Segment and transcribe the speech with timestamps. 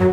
[0.00, 0.08] Nei,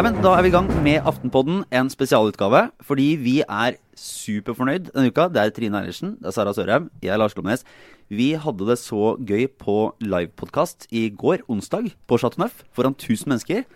[0.00, 2.70] men Da er vi i gang med Aftenpodden, en spesialutgave.
[2.80, 5.28] Fordi vi er superfornøyd denne uka.
[5.28, 7.60] Det er Trine Eilertsen, det er Sara Sørheim, jeg er Lars Glomnes.
[8.08, 13.28] Vi hadde det så gøy på livepodkast i går, onsdag, på Chateau Neuf, foran 1000
[13.28, 13.68] mennesker.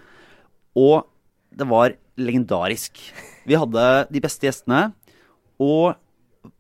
[0.72, 1.04] Og
[1.52, 2.96] det var legendarisk.
[3.44, 4.94] Vi hadde de beste gjestene.
[5.60, 6.00] Og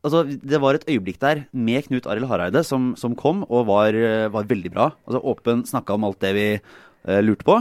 [0.04, 3.96] altså, det var et øyeblikk der med Knut Arild Hareide som, som kom og var,
[4.32, 4.90] var veldig bra.
[5.06, 7.58] Altså Åpen snakka om alt det vi uh, lurte på.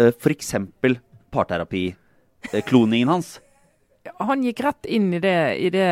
[0.00, 0.54] Uh, F.eks.
[1.34, 3.38] parterapi-kloningen hans.
[4.20, 5.88] Han gikk rett inn i det, i det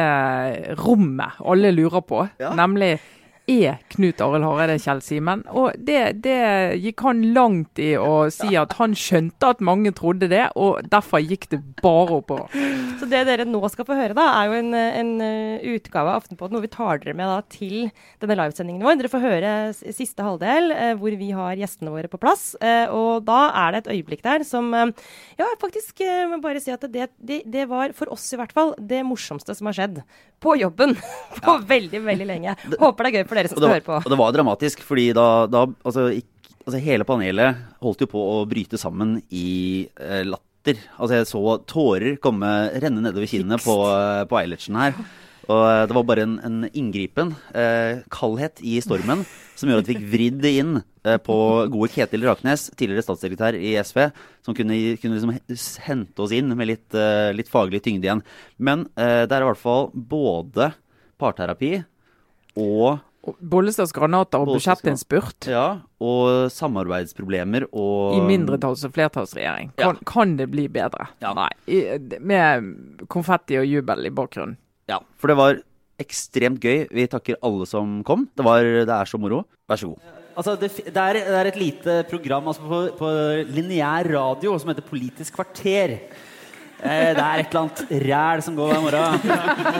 [0.82, 2.52] rommet alle lurer på, Ja.
[2.58, 2.98] nemlig
[3.50, 5.42] er Knut Arild Hareide Kjell Simen?
[5.50, 6.38] Og det, det
[6.82, 11.22] gikk han langt i å si at han skjønte at mange trodde det, og derfor
[11.22, 12.52] gikk det bare oppover.
[13.00, 16.22] Så det dere nå skal få høre, da, er jo en, en uh, utgave av
[16.22, 17.76] Aftenpåten hvor vi tar dere med da, til
[18.22, 19.00] denne livesendingen vår.
[19.00, 22.52] Dere får høre siste halvdel eh, hvor vi har gjestene våre på plass.
[22.62, 24.92] Eh, og da er det et øyeblikk der som eh,
[25.40, 28.54] Ja, faktisk eh, må bare si at det, det, det var for oss i hvert
[28.54, 30.02] fall det morsomste som har skjedd
[30.42, 30.94] på jobben
[31.44, 32.56] på veldig, veldig lenge.
[32.80, 33.98] Håper det er gøy for dere som skal var, høre på.
[34.04, 38.22] og det var dramatisk, fordi da, da altså, ikk- altså, Hele panelet holdt jo på
[38.36, 40.78] å bryte sammen i eh, latter.
[40.98, 44.94] Altså Jeg så tårer komme renne nedover kinnene på, eh, på Eilertsen her.
[45.50, 49.24] Og eh, det var bare en, en inngripen eh, kaldhet i stormen
[49.58, 51.34] som gjorde at vi fikk vridd det inn eh, på
[51.70, 54.04] gode Ketil Raknes, tidligere statssekretær i SV,
[54.46, 55.34] som kunne, kunne liksom
[55.88, 58.22] hente oss inn med litt, eh, litt faglig tyngde igjen.
[58.62, 60.70] Men eh, det er i hvert fall både
[61.20, 61.74] parterapi
[62.58, 65.66] Og Bollestads granater og budsjettinnspurt ja,
[66.02, 69.70] og samarbeidsproblemer og i mindretalls- og flertallsregjering.
[69.78, 71.06] Kan, kan det bli bedre?
[71.22, 71.30] Ja.
[71.38, 71.50] Nei.
[71.70, 71.82] I,
[72.18, 74.58] med konfetti og jubel i bakgrunnen.
[74.90, 75.60] Ja, for det var
[76.02, 76.88] ekstremt gøy.
[76.90, 78.26] Vi takker alle som kom.
[78.34, 79.44] Det, var, det er så moro.
[79.70, 80.18] Vær så god.
[80.32, 83.08] Altså, det, det, er, det er et lite program altså på, på
[83.52, 85.98] lineær radio som heter Politisk kvarter.
[86.82, 89.20] Eh, det er et eller annet ræl som går hver morgen.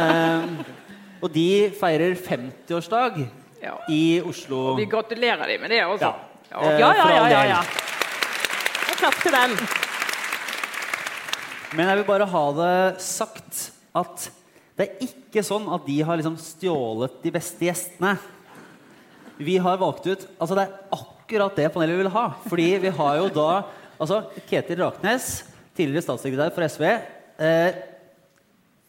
[0.03, 0.78] Eh,
[1.22, 3.22] og de feirer 50-årsdag
[3.62, 3.77] Ja.
[3.88, 4.72] i Oslo.
[4.72, 6.10] Og vi gratulerer dem med det også.
[6.10, 6.15] Ja.
[6.50, 6.60] Ja.
[6.60, 7.60] Eh, Ja, ja, ja, ja, ja.
[8.91, 9.55] Og klapp til dem.
[11.72, 14.27] Men jeg vil bare ha det sagt at
[14.77, 18.16] det er ikke sånn at de har liksom stjålet de beste gjestene.
[19.38, 22.27] Vi har valgt ut Altså, det er akkurat det panelet vi vil ha.
[22.49, 23.49] Fordi vi har jo da
[24.03, 25.44] altså Ketil Raknes,
[25.77, 26.84] tidligere statssekretær for SV.
[27.38, 27.72] Eh,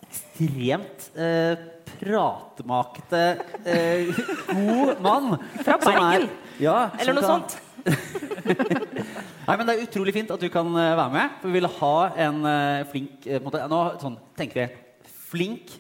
[0.10, 1.56] ekstremt eh,
[2.00, 3.24] pratemakete,
[3.66, 4.08] eh,
[4.50, 5.38] god mann.
[5.64, 6.24] Fra Bergen!
[6.28, 6.30] er-
[6.62, 7.60] Ja, Eller noe kan- sånt.
[9.48, 11.30] Nei, men Det er utrolig fint at du kan eh, være med.
[11.42, 11.96] For vi vil ha
[12.28, 15.74] en eh, flink eh, en måte, Nå sånn, tenker vi flink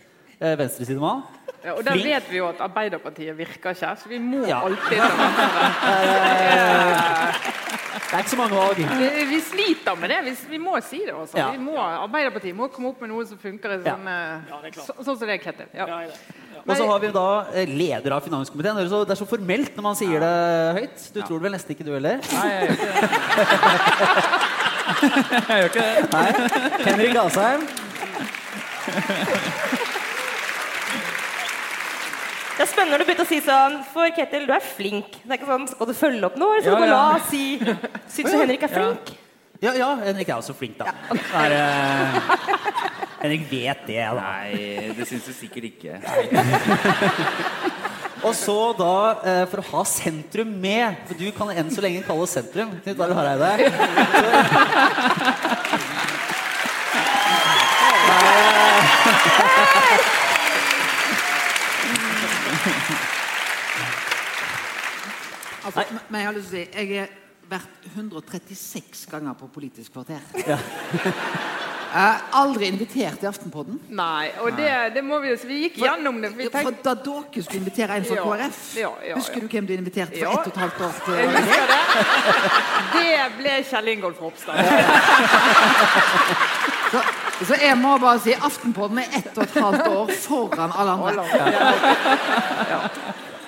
[0.44, 1.24] uh, venstresidemann.
[1.64, 2.06] Ja, og der Flink.
[2.12, 4.59] vet vi jo at Arbeiderpartiet virker ikke, så vi må Ja.
[4.68, 5.08] alltid ta.
[8.14, 8.78] Det er ikke så mange valg.
[8.78, 10.18] Vi, vi sliter med det.
[10.28, 11.38] Vi, vi må si det også.
[11.40, 11.48] Ja.
[11.56, 13.70] Vi må, Arbeiderpartiet må komme opp med noe som funker.
[13.74, 13.96] i Ja.
[13.96, 15.66] Sånn, eh, så, sånn som det, Ketil.
[15.74, 15.88] Ja.
[16.64, 17.24] Og så har vi da
[17.56, 18.75] eh, leder av finanskomiteen.
[18.78, 20.36] Det er så, det er så formelt når man sier det
[20.81, 20.98] høyt.
[21.16, 22.18] Du tror det vel nesten ikke du heller?
[22.36, 22.98] Nei, jeg gjør ikke det.
[25.50, 25.96] Jeg gjør ikke det.
[26.14, 26.30] Nei.
[26.86, 27.62] Henrik Asheim.
[32.53, 35.09] Det er spennende når du begynte å si sånn For Ketil, du er flink.
[35.24, 36.52] Det er ikke sånn, Skal du følge opp noe?
[36.59, 36.97] Eller skal Ja, du bare ja.
[37.02, 37.44] la si
[38.14, 39.06] Syns du Henrik er flink?
[39.64, 40.92] Ja, ja, Henrik er også flink, da.
[41.40, 41.59] Er, uh,
[43.24, 44.19] Henrik vet det, da.
[44.19, 45.94] Nei, det syns du sikkert ikke.
[48.28, 48.92] Og så da,
[49.28, 52.69] eh, for å ha sentrum med For du kan enn så lenge kalle oss sentrum.
[52.86, 53.52] Knut Arild Hareide.
[65.66, 67.07] Altså, men- men jeg har lyst til å si Jeg har
[67.50, 70.19] vært 136 ganger på Politisk kvarter.
[71.94, 73.75] Jeg har aldri invitert i Aftenpodden.
[73.94, 75.35] Nei, og det, det må vi jo.
[75.46, 76.31] Vi gikk gjennom det.
[76.38, 79.68] Vi For da dere skulle invitere en fra Ja, KrF ja, ja, Husker du hvem
[79.68, 80.31] du inviterte for Ja.
[80.31, 81.13] ett og et halvt år til?
[81.19, 81.81] jeg husker det.
[82.98, 84.57] Det ble Kjell Ingolf Ropstad.
[86.94, 87.00] Så,
[87.45, 91.24] så jeg må bare si Aftenpodden er ett og et halvt år foran alle andre.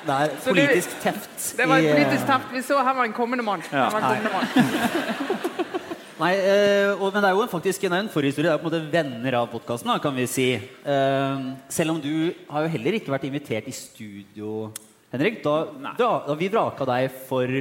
[0.06, 1.46] Det er politisk teft.
[1.58, 2.52] Det var et eh, politisk teft.
[2.54, 3.64] Vi så her var en kommende mann.
[3.72, 5.54] Her var en kommende mann.
[6.22, 8.48] Nei, eh, og, men det er jo faktisk en, en forhistorie.
[8.48, 10.48] Det er på en måte venner av podkasten, kan vi si.
[10.56, 14.70] Eh, selv om du har jo heller ikke vært invitert i studio,
[15.12, 15.42] Henrik.
[15.44, 15.58] Da,
[16.00, 17.60] da, da vi vraka deg for,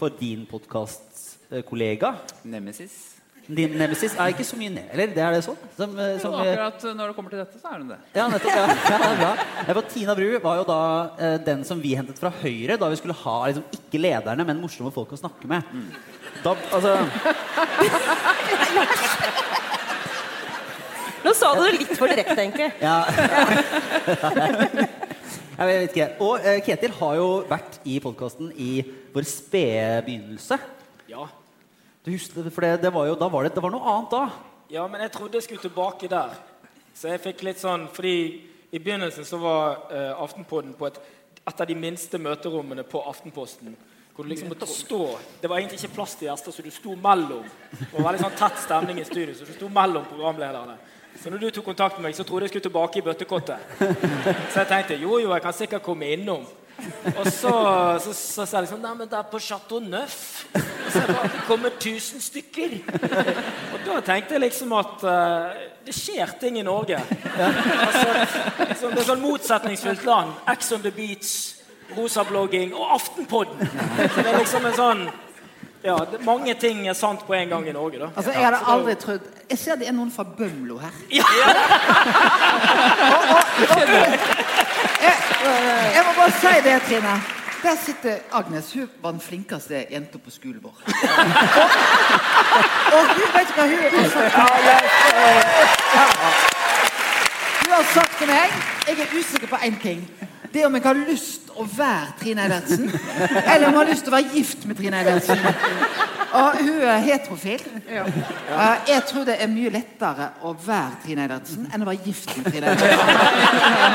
[0.00, 2.16] for din podkastkollega.
[2.50, 3.13] Nemesis.
[3.44, 5.10] Din nemesis er ikke så mye ned, eller?
[5.12, 5.58] Det er det sånn?
[5.76, 7.98] Som, eh, som, Jo, eh, akkurat når det kommer til dette, så er hun det.
[8.16, 8.54] ja, nettopp.
[8.56, 8.62] Ja.
[8.92, 9.32] ja, det er bra.
[9.66, 10.78] Jeg var, Tina Bru var jo da
[11.18, 14.62] eh, den som vi hentet fra Høyre da vi skulle ha liksom, ikke lederne, men
[14.62, 15.60] morsomme folk å snakke med.
[16.44, 16.90] Da, altså,
[21.24, 22.68] Nå sa du det litt for direkte, egentlig.
[22.80, 23.04] ja.
[25.54, 26.06] Jeg vet ikke.
[26.24, 28.82] Og eh, Ketil har jo vært i podkasten i
[29.14, 30.58] vår spede begynnelse.
[31.06, 31.28] Ja.
[32.04, 34.24] Du husker for det, det var jo, da var det, det var noe annet da.
[34.68, 36.34] ja, men jeg trodde jeg skulle tilbake der.
[36.94, 38.16] Så jeg fikk litt sånn Fordi
[38.70, 40.98] i begynnelsen så var uh, Aftenpodden på et,
[41.40, 43.72] et av de minste møterommene på Aftenposten.
[44.14, 45.00] Hvor du liksom måtte stå
[45.40, 47.46] Det var egentlig ikke plass til gjester, så du sto mellom.
[47.72, 50.76] Det var veldig sånn tett stemning i studio, så du sto mellom programlederne.
[51.22, 53.74] Så når du tok kontakt med meg, så trodde jeg skulle tilbake i bøttekottet.
[54.50, 56.42] Så jeg tenkte jo, jo, jeg kan sikkert komme innom.
[57.18, 57.52] Og så,
[58.02, 60.44] så, så sa jeg liksom Nei, men det er på Chateau Neuf.
[60.54, 62.76] Og så det bare kommet 1000 stykker.
[63.74, 66.98] Og da tenkte jeg liksom at uh, det skjer ting i Norge.
[66.98, 68.06] Altså,
[68.68, 70.34] liksom, det er sånn motsetningsfylt land.
[70.52, 71.34] Ex on the beach,
[71.96, 73.68] rosablogging og Aftenpodden.
[73.68, 75.06] Så det er liksom en sånn
[75.84, 78.08] ja, det, Mange ting er sant på en gang i Norge, da.
[78.16, 80.94] Altså, jeg hadde aldri trodd Jeg ser det er noen fra Bømlo her.
[81.12, 81.26] Ja.
[83.54, 84.43] Jeg,
[85.94, 87.14] jeg må bare si det, Trine.
[87.62, 88.72] Der sitter Agnes.
[88.74, 90.76] Hun var den flinkeste jenta på skolen vår.
[90.84, 90.90] Og,
[92.92, 94.34] og hun vet hva hun har sagt.
[97.64, 98.52] Hun har sagt til meg
[98.88, 100.04] Jeg er usikker på én ting.
[100.54, 104.04] Det er om jeg har lyst å være Trine Eilertsen, eller om jeg har lyst
[104.06, 105.40] til å være gift med Trine Eilertsen.
[106.34, 107.64] Og hun er heterofil.
[107.88, 112.30] Eh, Jeg tror det er mye lettere å være Trine Eilertsen enn å være gift
[112.38, 112.94] med Trine Eilertsen.
[112.94, 112.98] Jeg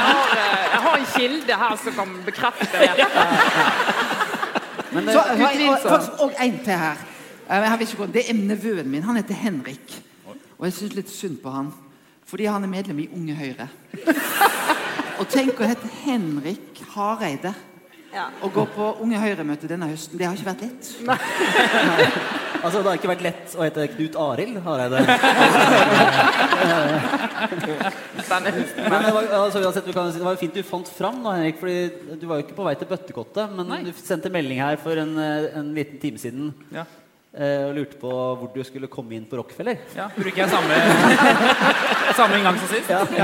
[0.03, 3.07] har, eh, jeg har en kilde her som kan bekrefte det.
[4.91, 6.97] Men Så, det, og, og, og en til her.
[7.49, 7.77] Eh,
[8.13, 9.03] Det er nevøen min.
[9.03, 9.95] Han heter Henrik.
[10.59, 11.71] Og jeg syns litt synd på han.
[12.27, 13.69] Fordi han er medlem i Unge Høyre.
[15.19, 17.51] Og tenk å hete Henrik Hareide.
[18.41, 20.87] og gå på Unge Høyre-møte denne høsten, det har ikke vært lett.
[22.63, 25.03] altså, det har ikke vært lett å hete Knut Arild Hareide.
[28.29, 31.19] Men det var, altså, uansett, du kan, si- det var jo fint du fant fram,
[31.25, 31.59] da, Henrik.
[31.61, 33.81] Fordi du var jo ikke på vei til bøttekottet, men Nei.
[33.85, 36.83] du sendte melding her for en, eh, en liten time siden Ja.
[37.35, 39.77] eh, og lurte på hvor du skulle komme inn på Rockefeller.
[39.95, 40.73] Ja, Bruker jeg samme,
[42.19, 42.89] samme inngang som sist?
[42.89, 43.03] Ja.
[43.11, 43.19] Men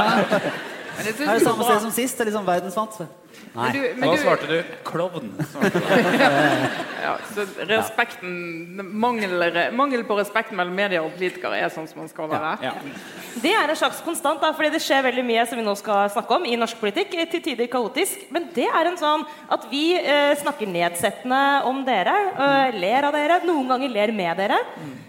[1.04, 2.18] synes Er det samme sted som sist?
[2.18, 3.00] Det er liksom verdensvant.
[3.56, 4.56] Men du, men Hva svarte du?
[4.88, 5.30] Klovn.
[5.52, 5.90] svarte du.
[7.04, 8.32] ja, så respekten
[9.00, 9.36] mangel,
[9.76, 12.54] mangel på respekt mellom medier og politikere er sånn som man skal være.
[12.64, 12.74] Ja.
[13.44, 16.10] Det er en slags konstant, da, fordi det skjer veldig mye som vi nå skal
[16.16, 17.16] snakke om i norsk politikk.
[17.20, 18.26] eh, Til tider kaotisk.
[18.36, 23.16] Men det er en sånn at vi eh, snakker nedsettende om dere, eh, ler av
[23.20, 24.60] dere, noen ganger ler med dere.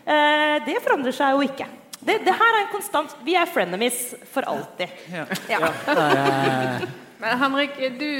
[0.07, 1.67] Eh, det forandrer seg jo ikke.
[2.07, 4.89] Det, det her er en konstant Vi er frenemies for alltid.
[5.11, 5.27] Ja.
[7.17, 8.11] Men Henrik, du,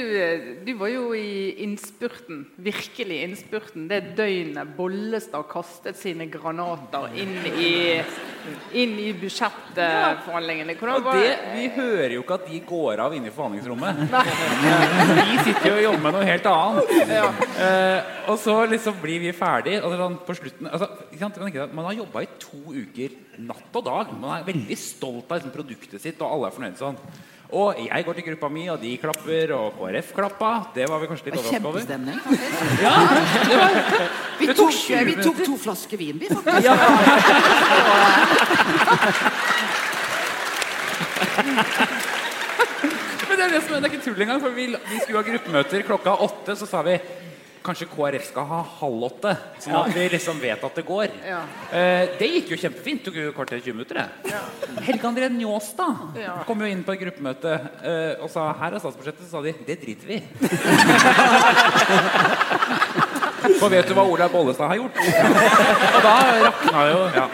[0.65, 7.73] du var jo i innspurten, virkelig innspurten, det døgnet Bollestad kastet sine granater inn i,
[8.81, 10.73] inn i budsjettforhandlingene.
[10.77, 14.01] Det, vi hører jo ikke at de går av inne i forhandlingsrommet.
[15.27, 16.91] Vi sitter jo og jobber med noe helt annet.
[17.67, 20.87] Eh, og så liksom blir vi ferdig og er sånn på slutten altså,
[21.75, 23.15] Man har jobba i to uker
[23.45, 24.13] natt og dag.
[24.17, 26.99] Man er veldig stolt av liksom, produktet sitt, og alle er fornøyd sånn.
[27.55, 30.49] Og jeg går til gruppa mi, og de klapper, og KrF klappa.
[30.75, 31.79] Det var vi kanskje litt overrasket over.
[31.79, 32.19] kjempestemning.
[32.83, 32.91] Ja,
[33.47, 33.69] det var,
[34.39, 36.67] Vi tok tok, 20 vi tok to flasker vin, vi, faktisk.
[43.27, 44.39] Men det er det som det er ikke tull engang.
[44.43, 46.95] For vi, vi skulle ha gruppemøter klokka åtte, så sa vi
[47.67, 49.33] kanskje KrF skal ha halv åtte.
[49.63, 51.07] Sånn at vi liksom vet at det går.
[51.27, 51.41] Ja.
[51.71, 53.03] Eh, det gikk jo kjempefint.
[53.05, 53.95] Tok jo kvarter 20 minutter.
[53.99, 54.07] det.
[54.87, 56.37] Helge André Njåstad Ja.
[56.47, 57.51] kom jo inn på et gruppemøte
[57.83, 59.27] eh, og sa her er statsbudsjettet.
[59.27, 60.17] Så sa de det driter vi.
[63.57, 64.97] For vet du hva Olaug Bollestad har gjort?
[64.97, 66.15] Og da
[66.47, 67.25] rakna jo ja.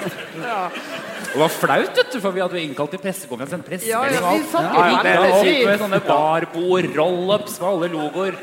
[1.33, 3.57] Det var flaut, vet du, for vi hadde jo innkalt til pressekonferanse.
[3.57, 4.53] En Ja, ja, pressemelding og vi alt.
[4.53, 5.63] Ja, ja, Ja, ja, fint.
[5.63, 8.37] opp med sånne barbord, roll-ups med alle logoer.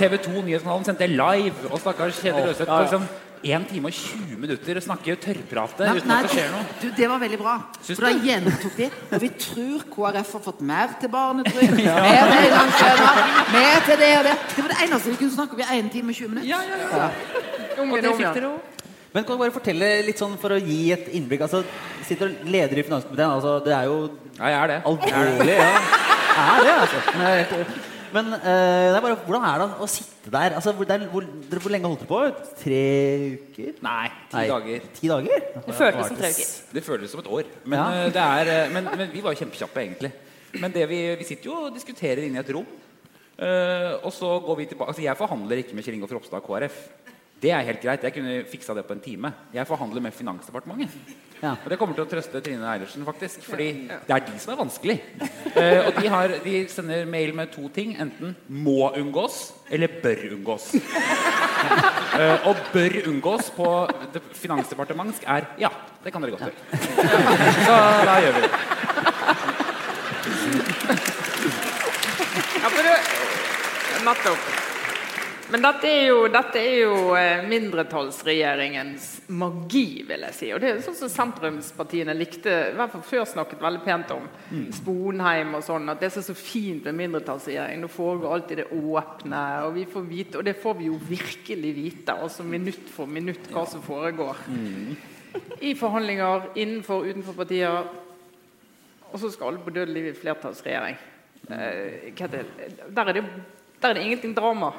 [0.00, 3.06] TV 2 Nyhetskanalen sendte live, og stakkars Kjetil Løseth på liksom
[3.44, 6.66] 1 time og 20 minutter og snakke tørrprate uten nei, at det skjer noe.
[6.80, 7.54] Du, det var veldig bra.
[7.84, 8.90] Syns For da gjentok vi.
[9.12, 13.24] Og vi tror KrF har fått mer til barnetrygd, mer til engangsstønad,
[13.54, 14.36] mer til det og det.
[14.56, 16.48] Det var det eneste vi kunne snakke om i 1 time og 20 minutter.
[16.50, 17.02] Ja, ja, ja.
[17.04, 17.82] ja.
[17.84, 18.73] Og det fikk dere òg.
[19.14, 21.44] Men kan du bare fortelle litt sånn for å gi et innblikk?
[21.46, 21.60] Altså,
[22.04, 23.30] sitter og leder i finanskomiteen.
[23.36, 23.98] Altså, det er jo
[24.40, 24.78] Ja, jeg er det.
[24.90, 25.58] alvorlig.
[25.58, 25.74] Ja.
[26.34, 27.02] Er det, altså.
[27.14, 27.82] Men, er helt-
[28.14, 30.54] Men eh, det er bare, hvordan er det å sitte der?
[30.58, 32.50] Altså, hvor, det er, hvor, dere- hvor lenge holdt dere på?
[32.60, 32.82] Tre
[33.38, 33.72] uker?
[33.86, 34.80] Nei, ti Nei, dager.
[34.98, 35.46] Ti dager?
[35.66, 36.50] Det føltes som tre uker.
[36.74, 37.44] Det føles som et år.
[37.64, 37.86] Men, Ja.
[38.04, 40.12] eh, det er, eh, men, men vi var jo kjempekjappe, egentlig.
[40.60, 42.66] Men det vi, vi sitter jo og diskuterer inne i et rom.
[43.38, 46.46] eh, og så går vi tilbake Altså, jeg forhandler ikke med Kjell Ingolf Ropstad og
[46.46, 46.76] KrF.
[47.44, 48.04] Det er helt greit.
[48.06, 49.30] Jeg kunne fiksa det på en time.
[49.52, 50.94] Jeg forhandler med Finansdepartementet.
[51.42, 51.50] Ja.
[51.60, 53.42] Og det kommer til å trøste Trine Eilertsen, faktisk.
[53.44, 54.96] Fordi det er de som er vanskelig.
[55.20, 57.92] uh, og de, har, de sender mail med to ting.
[58.00, 60.72] Enten 'må unngås' eller 'bør unngås'.
[62.16, 63.68] uh, og 'bør unngås' på
[64.40, 65.68] Finansdepartementsk er 'ja,
[66.04, 66.56] det kan dere godt gjøre'.
[67.68, 67.74] Så
[68.08, 68.52] da gjør vi det.
[72.62, 72.98] Ja, for det,
[74.04, 74.73] nettopp.
[75.54, 79.04] Men dette er jo, dette er jo eh, mindretallsregjeringens
[79.38, 80.48] magi, vil jeg si.
[80.50, 84.24] Og det er sånn som sentrumspartiene likte, i hvert fall før snakket veldig pent om.
[84.74, 85.86] Sponheim og sånn.
[85.92, 87.78] At det er så, så fint med mindretallsregjering.
[87.84, 91.70] Nå foregår alltid det åpne, og vi får vite, og det får vi jo virkelig
[91.76, 94.40] vite, altså minutt for minutt, hva som foregår.
[95.62, 97.92] I forhandlinger, innenfor, utenfor partier.
[99.12, 100.98] Og så skal alle på dødelig flertallsregjering.
[101.46, 102.10] Eh?
[102.10, 102.26] Der,
[103.06, 103.24] er det,
[103.78, 104.72] der er det ingenting drama.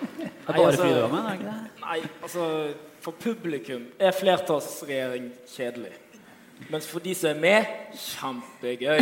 [0.00, 1.60] Det er bare altså- fryd er ikke det?
[1.82, 2.48] Nei, altså
[3.00, 5.92] For publikum er flertallsregjering kjedelig.
[6.70, 7.66] Mens for de som er med
[8.00, 8.98] kjempegøy.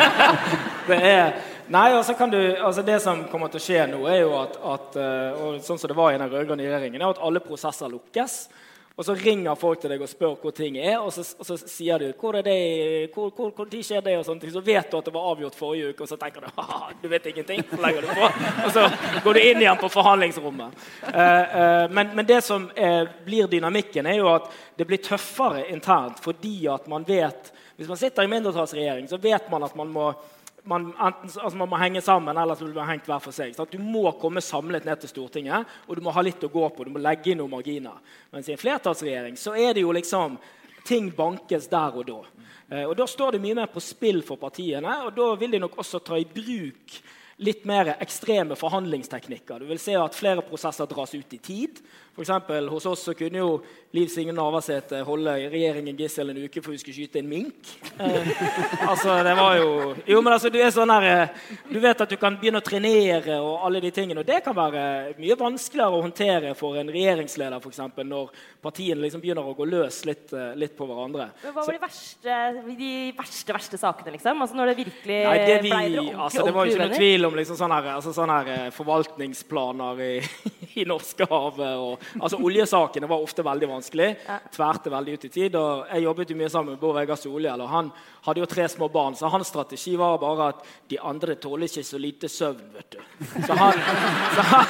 [0.90, 1.32] det er
[1.68, 4.54] Nei, altså kan du, altså det som kommer til å skje nå, er jo at,
[4.56, 7.92] at eh, og sånn som det var i den rød-grønne regjeringen, er at alle prosesser
[7.92, 8.38] lukkes.
[8.98, 11.54] Og så ringer folk til deg og spør hvor ting er, og så, og så
[11.60, 12.56] sier du hvor er det,
[13.14, 14.50] hvor, hvor, hvor tid skjer det, og sånne.
[14.50, 17.06] Så vet du at det var avgjort forrige uke, og så tenker du ha du
[17.12, 17.62] vet ingenting.
[17.70, 18.30] Så legger du på,
[18.64, 18.88] og så
[19.22, 20.82] går du inn igjen på forhandlingsrommet.
[21.12, 25.68] Eh, eh, men, men det som eh, blir dynamikken, er jo at det blir tøffere
[25.70, 29.92] internt fordi at man vet Hvis man sitter i mindretallsregjering, så vet man at man
[29.94, 30.08] må
[30.68, 33.54] man, enten, altså man må henge sammen, eller så blir man hengt hver for seg.
[33.56, 33.72] Sant?
[33.72, 36.86] Du må komme samlet ned til Stortinget, og du må ha litt å gå på.
[36.86, 37.98] Du må legge inn noen marginer.
[38.34, 40.38] Mens i en flertallsregjering så er det jo liksom
[40.88, 42.14] Ting bankes der og da.
[42.70, 45.60] Eh, og Da står det mye mer på spill for partiene, og da vil de
[45.60, 46.94] nok også ta i bruk
[47.38, 49.62] litt mer ekstreme forhandlingsteknikker.
[49.62, 51.78] Du vil se at flere prosesser dras ut i tid.
[52.18, 53.50] For eksempel, hos oss så kunne jo
[53.94, 57.68] Liv Signe Navarsete holde regjeringen gissel en uke for hun skulle skyte en mink.
[57.94, 58.30] Eh,
[58.90, 59.68] altså, det var jo
[60.06, 61.36] Jo, men altså, du er sånn her eh,
[61.70, 64.24] Du vet at du kan begynne å trenere og alle de tingene.
[64.24, 64.82] Og det kan være
[65.20, 68.34] mye vanskeligere å håndtere for en regjeringsleder, eksempel, når
[68.66, 71.30] partiene liksom begynner å gå løs litt, eh, litt på hverandre.
[71.44, 72.40] Men Hva var de verste,
[72.82, 72.92] de
[73.22, 74.42] verste, verste sakene, liksom?
[74.42, 76.98] Altså Når det virkelig Nei, det, vi, ble ordentlig, altså, det var jo ikke noe
[76.98, 80.12] tvil om liksom sånne, her, altså, sånne her, eh, forvaltningsplaner i,
[80.80, 82.06] i Norskehavet.
[82.18, 84.10] Altså, oljesakene var ofte veldig vanskelig.
[84.54, 85.58] Tverte veldig ut i tid.
[85.60, 87.64] og Jeg jobbet jo mye sammen med Bård Vegar Solhjell.
[87.64, 87.92] og Han
[88.26, 91.86] hadde jo tre små barn, så hans strategi var bare at de andre tåler ikke
[91.86, 92.72] så lite søvn.
[92.74, 93.00] vet du.
[93.46, 93.84] Så han,
[94.36, 94.66] så han,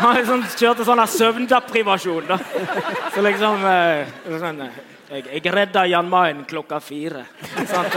[0.00, 2.26] han liksom kjørte sånn søvndeprivasjon.
[2.28, 2.40] da.
[3.14, 7.24] Så liksom eh, sånn, eh, jeg, jeg redda Jan Mayen klokka fire.
[7.66, 7.96] Sant?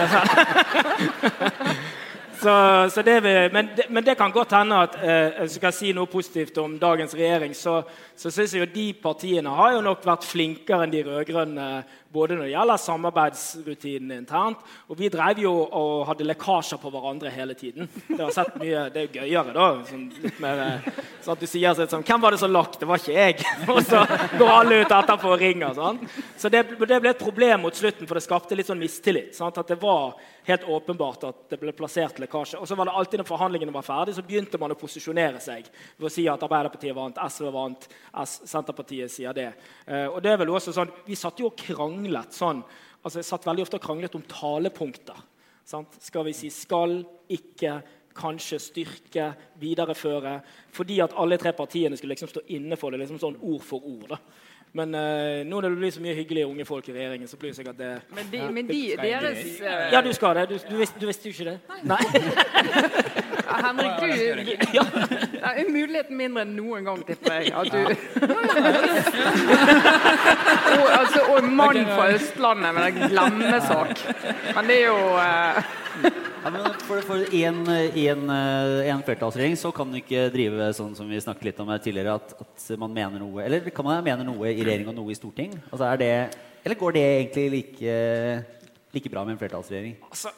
[2.43, 5.77] Så, så det vi, men, det, men det kan godt hende at eh, skal jeg
[5.77, 7.53] si noe positivt om dagens regjering.
[7.55, 7.77] Så,
[8.19, 11.67] så syns jeg jo de partiene har jo nok vært flinkere enn de rød-grønne
[12.13, 14.61] både når det gjelder samarbeidsrutinene internt.
[14.87, 17.89] Og vi drev jo og hadde lekkasjer på hverandre hele tiden.
[18.07, 19.69] Det har sett mye, det er gøyere, da.
[19.89, 20.91] Sånn, litt mer, eh,
[21.23, 22.77] sånn at du sier sånn Hvem var det som lakk?
[22.79, 23.47] Det var ikke jeg.
[23.73, 24.03] Og så
[24.37, 25.73] går alle ut etterpå og ringer.
[25.77, 26.03] Sånn.
[26.37, 29.33] Så det, det ble et problem mot slutten, for det skapte litt sånn mistillit.
[29.37, 32.59] Sånn, At det var helt åpenbart at det ble plassert lekkasje.
[32.59, 35.69] Og så var det alltid når forhandlingene var ferdig, så begynte man å posisjonere seg
[35.95, 37.87] ved å si at Arbeiderpartiet vant, SV vant,
[38.27, 39.49] Senterpartiet sier det.
[39.87, 42.63] Eh, og det er vel også sånn, Vi satt jo og kranglet sånn
[43.03, 45.17] altså Jeg satt veldig ofte og kranglet om talepunkter.
[45.65, 45.95] Sant?
[45.99, 47.83] Skal vi si 'skal', 'ikke',
[48.15, 50.41] 'kanskje', 'styrke', 'videreføre'?
[50.71, 53.79] Fordi at alle tre partiene skulle liksom stå inne for det liksom sånn ord for
[53.83, 54.09] ord.
[54.09, 54.17] da.
[54.73, 57.51] Men uh, nå når det blir så mye hyggelige unge folk i regjeringen, så blir
[57.51, 60.49] det sikkert det Men, de, men de, deres eh, Ja, du skal det.
[60.49, 61.59] Du, du, visste, du visste jo ikke det?
[61.83, 61.99] Nei.
[62.01, 63.21] ja,
[63.61, 64.05] Henrik, du
[64.73, 64.83] Ja.
[65.43, 67.51] Det er muligheten mindre enn noen gang, tipper jeg.
[67.53, 67.77] At du
[70.73, 74.03] og, altså, og mann fra Østlandet med en glemmesak.
[74.55, 75.57] Men det er jo eh,
[76.43, 80.95] Ja, men for for en, en, eh, en flertallsregjering så kan du ikke drive sånn
[80.97, 84.03] som vi snakket litt om her tidligere, at, at man mener noe Eller kan man
[84.03, 85.53] mene noe i regjering og noe i storting?
[85.69, 86.13] Altså er det,
[86.63, 87.93] eller går det egentlig like,
[88.95, 89.95] like bra med en flertallsregjering?
[90.09, 90.33] Altså,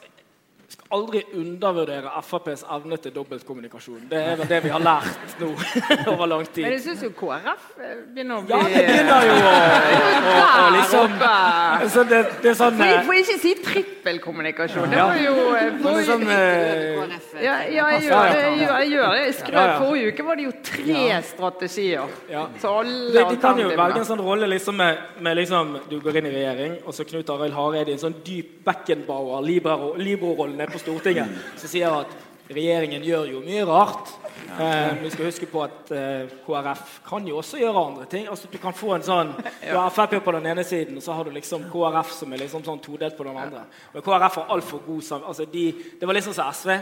[0.94, 4.06] aldri undervurdere FrPs evne til dobbeltkommunikasjon.
[4.10, 5.50] Det er vel det vi har lært nå
[6.12, 6.64] over lang tid.
[6.66, 10.32] Men jeg syns jo KrF eh, begynner å bli Ja, det begynner jo å, å,
[10.32, 11.18] å, å liksom
[11.92, 14.88] så det, det er sånn For, eh, for ikke si trippelkommunikasjon.
[14.92, 18.44] Det var jo eh, forrige sånn eh, ja, ja, jeg gjør det.
[18.62, 19.72] Jeg gjør, jeg skrøt.
[19.82, 22.14] Forrige uke var det jo tre strategier.
[22.62, 26.20] Så alle de, kan jo velge en sånn rolle liksom med, med liksom, Du går
[26.20, 30.56] inn i regjering, og så Knut Arild Hareide i en sånn dyp Beckenbauer, libero- libero-rolle
[30.58, 32.12] nede på Stortinget, som sier at
[32.52, 34.10] regjeringen gjør jo mye rart.
[34.56, 38.28] Eh, vi skal huske på at eh, KrF kan jo også gjøre andre ting.
[38.30, 39.32] Altså Du kan få en sånn
[39.64, 42.44] Du har Frp på den ene siden, og så har du liksom KrF som er
[42.44, 43.64] liksom sånn todelt på den andre.
[43.94, 45.26] Men KrF har altfor god sam...
[45.26, 45.66] Altså de,
[45.98, 46.76] det var liksom som SV.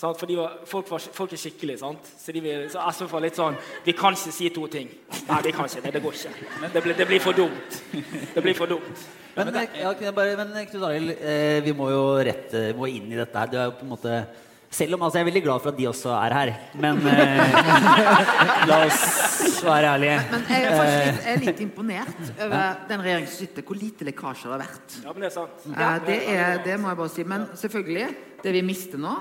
[0.00, 0.16] Sant?
[0.16, 2.12] For de var, folk, var, folk er skikkelig, sant?
[2.14, 4.88] Så, de, så SV var litt sånn Vi kan ikke si to ting.
[5.26, 5.96] Nei, vi kan ikke det.
[5.98, 6.52] Det går ikke.
[6.70, 7.82] Det blir, det blir for dumt.
[7.90, 9.10] Det blir for dumt.
[9.36, 12.88] Men, eh, ja, bare, men eh, Knut Arild, eh, vi må jo rett eh, må
[12.90, 13.50] inn i dette her.
[13.50, 14.22] Du er jo på en måte
[14.70, 17.56] selv om altså, Jeg er veldig glad for at de også er her, men eh,
[18.70, 20.20] la oss være ærlige.
[20.30, 24.06] Men jeg er litt, jeg er litt imponert over den regjeringen som sitter, hvor lite
[24.06, 24.94] lekkasjer det har vært.
[25.02, 25.66] Ja, men det er sant.
[25.74, 27.26] Ja, det, er, det må jeg bare si.
[27.34, 28.06] Men selvfølgelig,
[28.44, 29.16] det vi mister nå,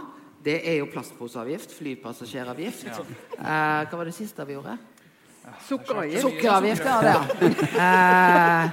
[0.46, 2.86] det er jo plastposeavgift, flypassasjeravgift.
[2.94, 4.78] Eh, hva var det siste vi gjorde?
[5.68, 6.22] Sukkeravgift.
[6.22, 7.02] Sukkeravgift, ja.
[7.02, 7.16] det.
[7.80, 8.64] Eh,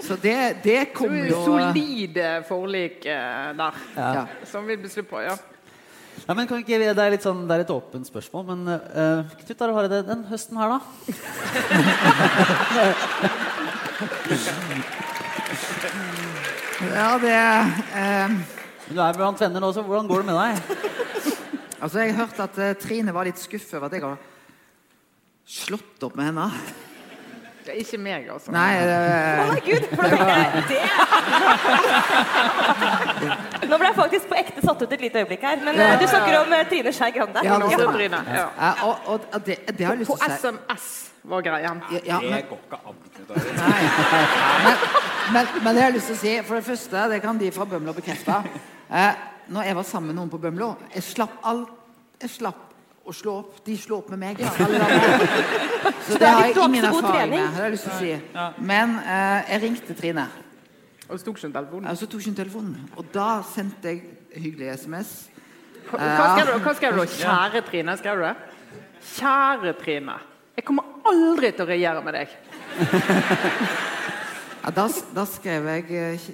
[0.00, 4.26] så det, det kommer jo Solide forlik eh, der, Ja.
[4.44, 5.22] som vi beslutter på.
[5.22, 5.36] ja.
[6.26, 9.24] Ja, men kan ikke, det er litt sånn, det er litt åpent spørsmål, men uh,
[9.40, 10.80] Knut Are Hareide, den høsten her, da?
[16.80, 17.34] Ja, det
[17.92, 18.30] uh,
[18.88, 20.52] Du er blant venner nå, så hvordan går det med deg?
[21.80, 24.16] Altså, jeg hørte at uh, Trine var litt skuffet over at jeg har
[25.50, 26.46] slått opp med henne.
[27.60, 28.52] Det er ikke meg, altså.
[28.54, 29.84] Nei, eh, gud!
[29.92, 30.70] for det tenker
[33.20, 35.60] det Nå ble jeg faktisk på ekte satt ut et lite øyeblikk her.
[35.66, 37.44] Men eh, du snakker om eh, Trine Skei Grande.
[37.44, 37.68] Ja, det
[38.08, 38.46] ja.
[38.48, 40.24] eh, og, og, og det, det har jeg lyst til å si.
[40.24, 40.88] På SMS
[41.34, 41.82] var greien.
[41.92, 42.96] Ja, ja, Det går ikke an.
[43.60, 43.82] Nei.
[44.64, 44.76] Men,
[45.34, 47.52] men, men det har jeg lyst til å si For det første, det kan de
[47.54, 48.40] fra Bømlo bekrefte.
[48.88, 49.12] Eh,
[49.52, 51.70] når jeg var sammen med noen på Bømlo Jeg slapp alt
[52.22, 52.69] Jeg slapp
[53.04, 53.56] å slå opp.
[53.64, 54.40] De slår opp med meg.
[54.42, 54.50] Ja.
[56.06, 57.40] Så det det har jeg ingen erfaring med.
[57.40, 58.12] Det har jeg lyst til å si.
[58.70, 60.26] Men eh, jeg ringte Trine.
[61.10, 61.90] Og så tok hun telefonen.
[61.90, 62.88] Og så tok hun telefonen.
[63.00, 65.14] Og da sendte jeg hyggelig SMS.
[65.90, 66.58] Hva hva skrev du?
[66.62, 67.04] Hva skrev du?
[67.24, 68.34] Kjære Trine, skrev du det?
[69.16, 70.18] Kjære Trine.
[70.58, 72.36] Jeg kommer aldri til å regjere med deg.
[74.60, 74.84] Ja, da,
[75.16, 76.24] da skrev jeg eh,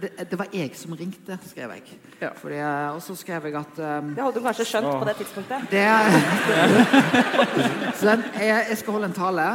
[0.00, 1.98] det, det var jeg som ringte, skrev jeg.
[2.22, 2.30] Ja.
[2.40, 5.16] Fordi, eh, og så skrev jeg at um, Det hadde du kanskje skjønt på det
[5.20, 5.66] tidspunktet.
[5.70, 5.84] Det
[7.98, 9.48] Så den, jeg, jeg skal holde en tale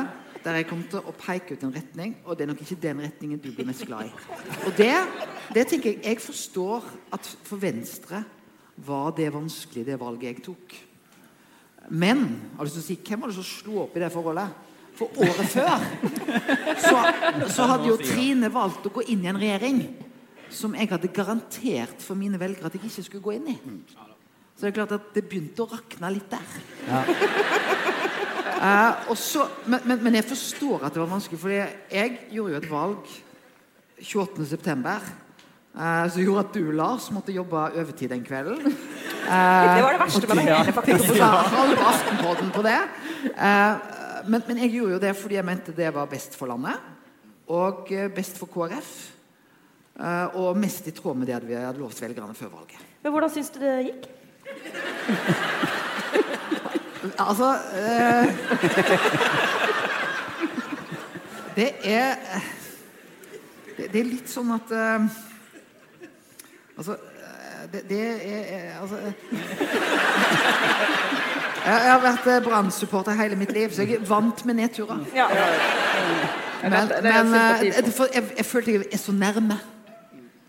[0.44, 3.02] der jeg kommer til å peke ut en retning, og det er nok ikke den
[3.04, 4.14] retningen du blir mest glad i.
[4.66, 4.94] Og det,
[5.54, 8.24] det tenker jeg Jeg forstår at for Venstre
[8.82, 10.76] var det vanskelig, det valget jeg tok.
[11.90, 12.26] Men
[12.58, 14.71] har lyst til å si, hvem var det som slo opp i det forholdet?
[15.02, 15.86] For året før
[16.78, 16.98] så,
[17.50, 19.82] så hadde jo Trine valgt å gå inn i en regjering
[20.54, 23.58] som jeg hadde garantert for mine velgere at jeg ikke skulle gå inn i.
[24.54, 26.60] Så det er klart at det begynte å rakne litt der.
[28.62, 32.52] Eh, og så, men, men, men jeg forstår at det var vanskelig, for jeg gjorde
[32.52, 33.08] jo et valg
[34.06, 34.92] 28.9.
[35.72, 38.60] Uh, som gjorde at du, Lars, måtte jobbe overtid den kvelden.
[38.68, 41.14] Det var det verste med det hele, faktisk.
[41.16, 41.32] Ja.
[41.48, 42.78] halve Aftenpodden på det.
[43.32, 46.78] Eh, men, men jeg gjorde jo det fordi jeg mente det var best for landet.
[47.52, 48.92] Og eh, best for KrF.
[50.00, 52.80] eh, og mest i tråd med det vi hadde lovt velgerne før valget.
[53.04, 54.10] Men hvordan syns du det gikk?
[57.18, 58.28] Altså eh,
[61.56, 62.16] Det er
[63.78, 64.70] det, er litt sånn at
[66.78, 66.96] Altså
[67.72, 68.16] det, det er
[68.52, 68.98] eh, Altså
[71.66, 75.04] jeg, jeg har vært eh, Brann-supporter hele mitt liv, så jeg er vant med nedturer.
[75.16, 75.28] Ja.
[76.64, 79.58] Men, men eh, jeg, jeg følte jeg er så nærme.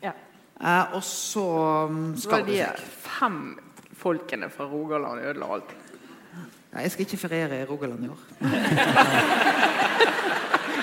[0.03, 0.13] Ja.
[0.61, 1.47] Eh, og så
[2.17, 2.83] Så skal det de seg.
[3.21, 3.39] fem
[4.03, 5.71] folkene fra Rogaland ødela alt.
[6.73, 8.21] Jeg skal ikke feriere i Rogaland i år.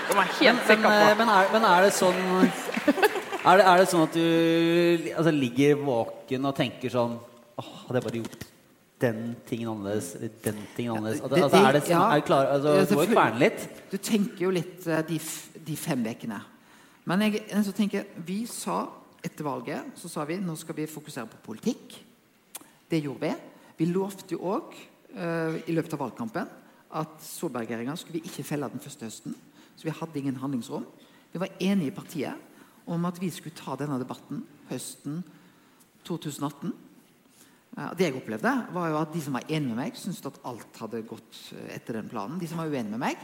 [0.09, 1.17] Det er jeg helt Men, sikker eh, på.
[1.19, 2.21] men, er, men er det sånn
[3.39, 7.17] er det, er det sånn at du altså, ligger våken og tenker sånn
[7.59, 8.45] Åh, hadde jeg bare gjort
[8.99, 12.51] den tingen annerledes, eller den tingen annerledes altså, altså, Er det sånn, er det klar,
[12.53, 13.65] altså, Du må jo kverne litt.
[13.91, 15.19] Du tenker jo litt eh, de,
[15.69, 16.39] de fem ukene.
[17.07, 18.81] Men jeg, så tenker, vi sa
[19.23, 21.97] etter valget så sa vi nå skal vi fokusere på politikk.
[22.91, 23.33] Det gjorde vi.
[23.79, 24.75] Vi lovte jo òg
[25.09, 26.49] i løpet av valgkampen
[26.99, 29.35] at Solberg-regjeringa skulle vi ikke felle den første høsten.
[29.75, 30.85] Så vi hadde ingen handlingsrom.
[31.31, 32.48] Vi var enige i partiet
[32.89, 35.21] om at vi skulle ta denne debatten høsten
[36.07, 36.73] 2018.
[37.77, 40.41] Eh, Det jeg opplevde, var jo at de som var enige med meg, syntes at
[40.43, 42.39] alt hadde gått eh, etter den planen.
[42.41, 43.23] De som var uenige med meg,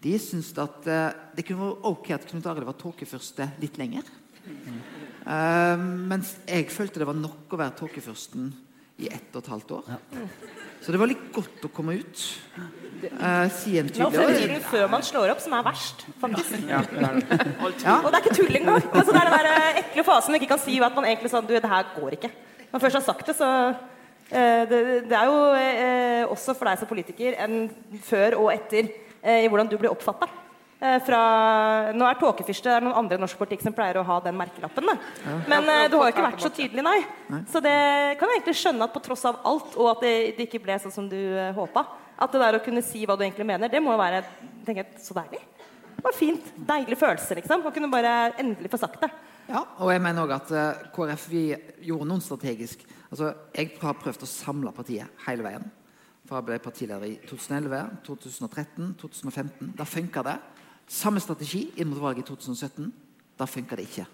[0.00, 4.06] de syntes at eh, det kunne være ok at Knut Arild var tåkefyrste litt lenger.
[4.46, 5.76] Eh,
[6.10, 8.52] mens jeg følte det var nok å være tåkefyrsten
[9.00, 9.88] i ett og et halvt år.
[10.80, 12.22] Så det var litt godt å komme ut.
[13.00, 16.56] Uh, si en tydelig er tydelig du før man slår opp, som er verst, faktisk.
[16.68, 16.80] Ja.
[18.04, 18.82] Og det er ikke tull engang.
[18.92, 21.30] Altså, det er den der eh, ekle fasen man ikke kan si at man egentlig
[21.32, 22.32] sånn Du, det her går ikke.
[22.60, 26.68] Når man først har sagt det, så uh, det, det er jo uh, også for
[26.68, 27.56] deg som politiker en
[28.04, 30.30] før og etter i hvordan du blir oppfatta.
[30.80, 31.20] Eh, fra,
[31.92, 34.38] nå er tåkefyrste det er noen andre i norsk politikk som pleier å ha den
[34.38, 34.88] merkelappen.
[34.88, 35.34] Da.
[35.50, 37.42] Men eh, du har jo ikke vært så tydelig, nei.
[37.52, 37.74] Så det
[38.20, 40.78] kan jeg egentlig skjønne at på tross av alt, og at det, det ikke ble
[40.80, 41.84] sånn som du uh, håpa,
[42.16, 44.22] at det der å kunne si hva du egentlig mener, det må jo være
[44.64, 45.42] tenker jeg, så deilig.
[46.00, 46.46] Det var fint.
[46.68, 47.66] Deilig følelse, liksom.
[47.68, 49.10] Å kunne bare endelig få sagt det.
[49.50, 51.42] Ja, og jeg mener også at eh, KrF vi
[51.88, 55.64] gjorde noen strategisk Altså, Jeg har prøvd å samle partiet hele veien.
[56.28, 59.72] Fra jeg ble partileder i 2011, 2013, 2015.
[59.74, 60.36] Da funka det.
[60.90, 62.88] Samme strategi inn mot valget i 2017.
[63.38, 64.06] Da funka det ikke.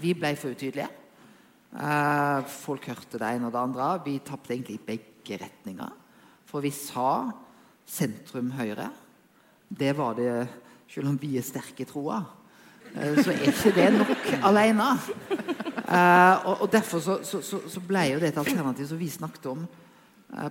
[0.00, 0.88] Vi ble for utydelige.
[1.70, 3.86] Eh, folk hørte det ene og det andre.
[4.04, 5.94] Vi tapte egentlig i begge retninger.
[6.44, 7.30] For vi sa
[7.88, 8.90] sentrum-høyre.
[9.68, 10.48] Det var det
[10.90, 12.16] Selv om vi er sterke i troa,
[12.96, 14.88] eh, så er ikke det nok alene.
[15.30, 19.62] Eh, og, derfor så, ble jo det et alternativ som vi snakket om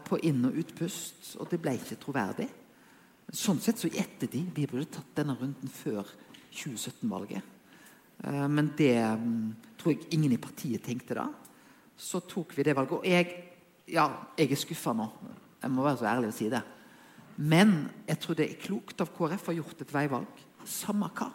[0.08, 2.48] på inn- og utpust, og det ble ikke troverdig.
[3.36, 6.08] Sånn sett så i ettertid Vi burde tatt denne runden før
[6.50, 7.44] 2017-valget.
[8.24, 11.28] Eh, men det mm, tror jeg ingen i partiet tenkte da.
[12.00, 12.98] Så tok vi det valget.
[12.98, 13.36] Og jeg,
[13.92, 14.08] ja,
[14.40, 15.08] jeg er skuffa nå.
[15.62, 16.64] Jeg må være så ærlig å si det.
[17.40, 17.76] Men
[18.08, 20.42] jeg tror det er klokt av KrF å ha gjort et veivalg.
[20.68, 21.30] Samme hva.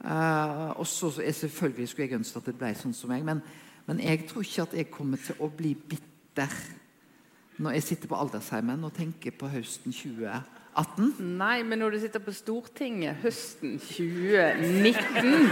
[0.00, 3.42] Eh, og så selvfølgelig skulle jeg ønske at det ble sånn som meg, men,
[3.88, 6.54] men jeg tror ikke at jeg kommer til å bli bitter
[7.60, 11.10] når jeg sitter på aldersheimen og tenker på høsten 2018.
[11.36, 15.50] Nei, men når du sitter på Stortinget høsten 2019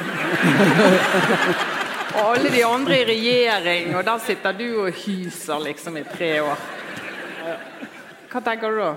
[2.16, 6.30] Og alle de andre i regjering, og der sitter du og hyser liksom i tre
[6.40, 6.56] år.
[8.32, 8.92] Hva tenker du da?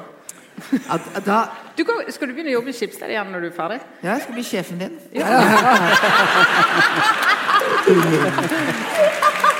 [0.93, 1.39] At, at da,
[1.77, 3.79] Du kan, skal du begynne å jobbe i Skipsted igjen når du er ferdig?
[4.03, 4.95] ja, jeg skal bli sjefen din.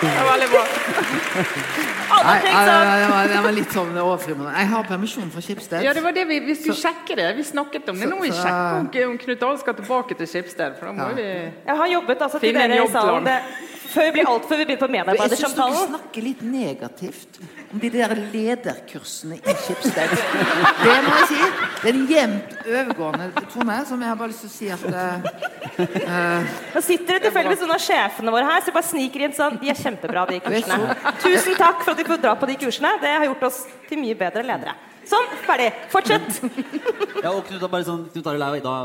[0.02, 0.64] Det var veldig bra.
[2.22, 4.52] Nei, sånn nei, det var, litt sånn overfriende.
[4.58, 5.84] Jeg har permisjon fra Schibsted.
[5.86, 7.28] Ja, det var det vi, Vi skulle Så- sjekke det.
[7.38, 8.10] Vi snakket om det.
[8.10, 10.78] Nå i så- om- Knut Dahl skal tilbake til Schibsted.
[10.80, 11.14] For da må Ja.
[11.16, 13.24] vi Jeg har jobbet altså, til Finne en dere i salen.
[13.92, 15.88] Før vi blir alt før vi begynner på Jeg syns du medarbeidersamtalen.
[15.90, 17.40] snakker litt negativt
[17.72, 20.14] om de der lederkursene i Skipsted.
[20.82, 21.40] Det må jeg si.
[21.82, 24.84] Det er en jevnt overgående tone som jeg har bare lyst til å si at
[24.88, 29.36] uh, Nå sitter det tilfeldigvis noen av sjefene våre her, så jeg bare sniker inn
[29.36, 30.96] sånn De er kjempebra, de kursene.
[31.24, 32.96] Tusen takk for at vi får dra på de kursene.
[33.04, 34.76] Det har gjort oss til mye bedre ledere.
[35.12, 35.72] Sånn, ferdig.
[35.92, 36.42] Fortsett.
[37.24, 38.76] Ja, og Knut, bare sånn, Knut Arild er jo da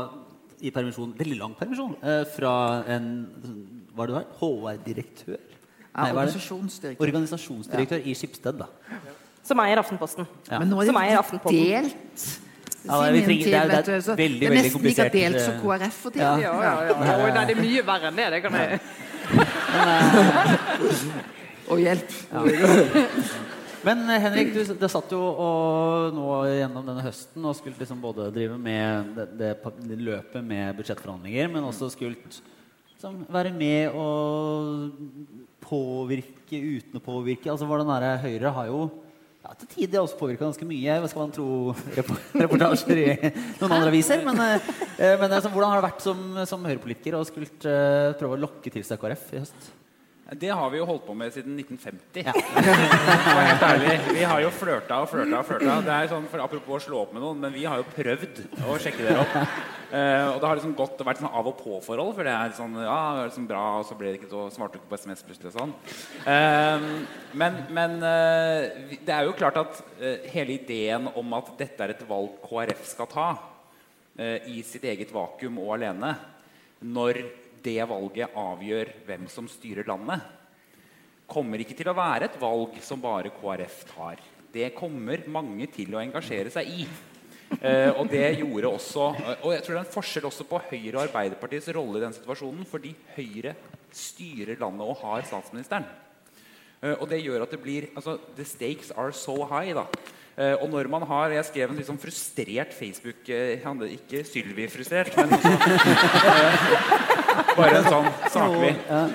[0.57, 2.53] i permisjon, veldig lang permisjon, eh, fra
[2.89, 3.11] en
[3.97, 4.27] hva er det du er?
[4.39, 5.39] HR-direktør?
[5.97, 7.01] Nei, organisasjonsdirektør.
[7.07, 8.67] Organisasjonsdirektør i Skipsted, da.
[9.47, 10.25] Som eier Aftenposten.
[10.51, 10.57] Ja.
[10.61, 11.57] Men nå er det eier litt Aftenpodden.
[11.57, 12.19] delt.
[12.87, 15.53] Ja, det, trenger- det er- det er du, veldig, det er nesten like delt som
[15.57, 16.39] eh, KrF for tiden.
[16.45, 16.45] ja.
[16.45, 16.93] Ja, ja, ja.
[17.33, 18.27] Nei, det er mye verre enn det.
[18.31, 18.67] Det kan jeg
[21.67, 22.11] Og hjelp.
[23.87, 27.99] Men eh, Henrik, du det satt jo og nå gjennom denne høsten og skulle liksom
[28.03, 29.51] både drive med det, det,
[29.89, 32.15] det løpet med budsjettforhandlinger, men også skulle
[32.97, 34.89] liksom, være med og
[35.61, 37.51] påvirke uten å påvirke.
[37.51, 38.79] Altså hvordan er det Høyre har jo
[39.43, 40.97] ja, til tider også påvirka ganske mye.
[41.03, 41.75] Hva skal man tro
[42.41, 43.09] reportasjer i
[43.61, 44.23] noen andre aviser?
[44.25, 47.77] Men, eh, eh, men altså, hvordan har det vært som, som Høyre-politiker å skulle
[48.17, 49.69] prøve å lokke til seg KrF i høst?
[50.35, 52.25] Det har vi jo holdt på med siden 1950.
[52.25, 52.33] Ja.
[53.47, 53.93] helt ærlig.
[54.11, 55.77] Vi har jo flørta og flørta og flørta.
[55.85, 58.41] Det er sånn, for Apropos å slå opp med noen, men vi har jo prøvd
[58.67, 59.37] å sjekke dere opp.
[59.87, 62.11] Uh, og det har liksom gått, vært sånn av og på-forhold.
[62.17, 64.43] For det er sånn Ja, det er liksom bra, og så ble det ikke så
[64.51, 65.75] svarte du ikke på SMS plutselig og sånn.
[66.27, 67.07] Uh,
[67.39, 71.95] men men uh, det er jo klart at eh, hele ideen om at dette er
[71.95, 73.29] et valg KrF skal ta
[74.17, 76.15] i sitt eget vakuum og alene,
[76.81, 77.19] når
[77.63, 80.23] det valget avgjør hvem som styrer landet,
[81.27, 84.21] kommer ikke til å være et valg som bare KrF tar.
[84.53, 86.87] Det kommer mange til å engasjere seg i.
[87.61, 89.03] Eh, og det gjorde også
[89.45, 92.15] Og jeg tror det er en forskjell også på Høyre og Arbeiderpartiets rolle i den
[92.15, 93.53] situasjonen, fordi Høyre
[93.95, 95.87] styrer landet og har statsministeren.
[96.81, 99.75] Eh, og det gjør at det blir altså, The stakes are so high.
[99.75, 104.21] da Eh, og når man har Jeg skrev en litt sånn frustrert Facebook eh, Ikke
[104.27, 105.53] Sylvi-frustrert, men også,
[107.57, 108.73] bare en sånn saklig.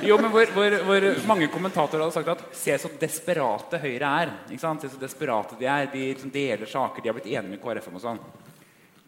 [0.09, 4.35] Jo, men hvor, hvor, hvor mange kommentatorer hadde sagt at Se så desperate Høyre er.
[4.49, 4.83] Ikke sant?
[4.83, 5.87] Se så desperate de er.
[5.93, 7.03] De liksom deler saker.
[7.05, 8.21] De har blitt enige med KrF om og sånn.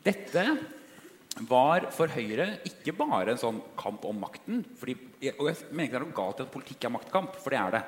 [0.05, 0.47] Dette
[1.51, 4.63] var for Høyre ikke bare en sånn kamp om makten.
[4.79, 4.95] Fordi,
[5.35, 7.61] og jeg mener ikke det er noe galt i at politikk er maktkamp, for det
[7.61, 7.83] er det.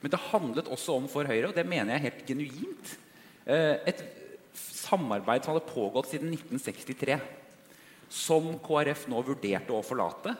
[0.00, 3.07] Men det handlet også om for Høyre, og det mener jeg helt genuint, eh,
[3.48, 4.02] et
[4.52, 7.18] samarbeid som hadde pågått siden 1963.
[8.12, 10.34] Som KrF nå vurderte å forlate.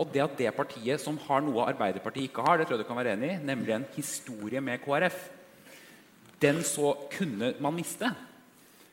[0.00, 2.88] Og det at det partiet som har noe Arbeiderpartiet ikke har, det tror jeg du
[2.88, 5.18] kan være enig i, nemlig en historie med KrF,
[6.42, 8.08] den så kunne man miste.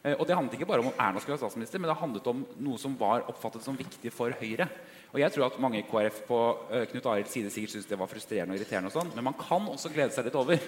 [0.03, 2.27] Eh, Og det handlet ikke bare om om Erna skulle være statsminister, men det handlet
[2.27, 4.67] om noe som var oppfattet som viktig for Høyre.
[5.13, 6.39] Og jeg tror at mange i KrF på
[6.71, 8.91] eh, Knut Arilds side sikkert syntes det var frustrerende og irriterende.
[8.91, 10.59] og sånn, Men man kan også glede seg litt over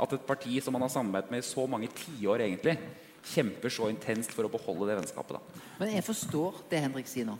[0.00, 2.76] at et parti som man har samarbeidet med i så mange tiår, egentlig,
[3.34, 5.36] kjemper så intenst for å beholde det vennskapet.
[5.36, 5.40] da.
[5.78, 7.36] Men jeg forstår det Henrik sier nå.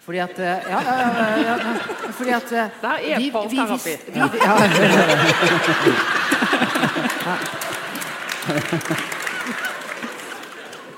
[0.00, 1.54] Fordi at eh, Ja, ja, ja, ja,
[2.16, 4.56] fordi at eh, Der er vi- vi vi- vi- ja.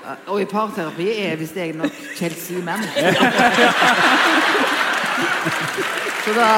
[0.03, 2.83] Ja, Og i parterapi er visst jeg nok Chelsea menn.
[6.23, 6.49] Så da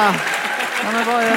[0.80, 1.32] kan vi bare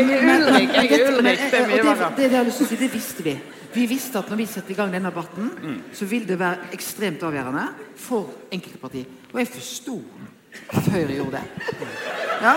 [0.00, 0.74] Jeg er Ulrik.
[0.74, 1.38] Jeg er Ulrik.
[1.50, 2.12] Det er mye verre.
[2.16, 3.34] det, det, jeg si, det visste vi.
[3.74, 5.80] Vi visste at når vi setter i gang denne debatten, Mm.
[5.94, 9.04] så vil det være ekstremt avgjørende for enkelte parti.
[9.32, 10.00] Og jeg forsto
[10.72, 11.42] at Høyre gjorde det.
[12.42, 12.54] Ja.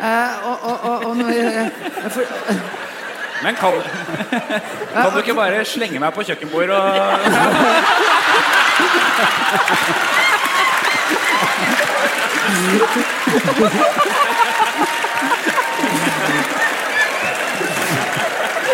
[0.00, 1.70] Eh, og, og, og, og når jeg,
[2.10, 2.22] for,
[3.44, 3.72] Men kan,
[4.94, 6.80] kan du ikke bare slenge meg på kjøkkenbord og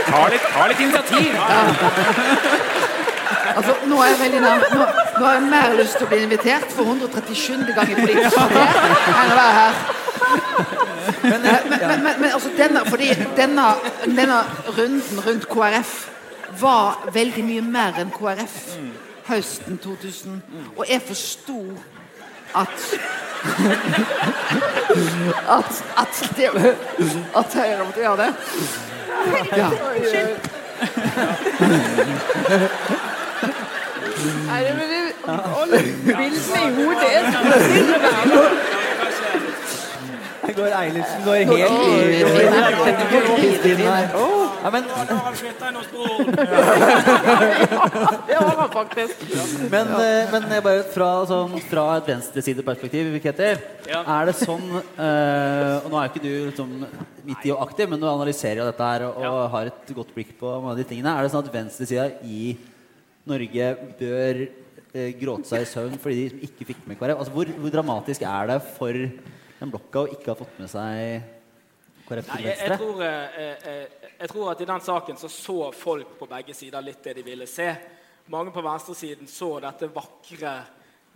[0.07, 0.45] Ta litt,
[1.16, 2.76] ta
[3.57, 4.87] altså, nå er jeg veldig nær, Nå,
[5.18, 7.72] nå har jeg mer lyst til å bli invitert for 137.
[7.76, 8.68] gang i Politisk kvarter
[9.12, 9.74] enn å være her.
[11.22, 13.66] Men, men, men, men, men altså denne, fordi denne,
[14.05, 14.40] denne
[14.79, 15.94] runden rundt KrF
[16.61, 18.57] var veldig mye mer enn KrF
[19.26, 20.42] høsten 2000.
[20.76, 21.61] Og jeg forsto
[22.57, 22.87] at
[25.57, 26.48] at, at, det,
[27.37, 28.31] at Høyre måtte gjøre det.
[29.57, 29.68] Ja.
[34.47, 34.99] Nei, men vi,
[35.61, 37.09] alle bildene i hodet.
[37.12, 38.43] Er så forstyrrende.
[40.57, 41.49] Går Eilertsen går helt
[43.67, 43.69] i
[44.66, 44.83] ja, men,
[48.26, 49.20] Det har han faktisk.
[49.70, 54.00] men, eh, men jeg bare fra, sånn, fra et venstresideperspektiv, Ketil, Ja.
[54.16, 56.72] er det sånn eh, Og nå er jo ikke du liksom,
[57.29, 60.11] midt i og aktiv, men du analyserer jo dette her og, og har et godt
[60.16, 61.14] blikk på mange av de tingene.
[61.14, 62.57] Er det sånn at venstresida i
[63.26, 63.70] Norge
[64.02, 64.42] bør
[64.96, 67.18] eh, gråte seg i søvn fordi de ikke fikk med KrF?
[67.22, 71.36] Altså, hvor, hvor dramatisk er det for den blokka å ikke ha fått med seg
[72.07, 75.59] KrF til jeg, jeg, tror, eh, eh, jeg tror at i den saken så så
[75.75, 77.69] folk på begge sider litt det de ville se.
[78.31, 80.55] Mange på venstresiden så dette vakre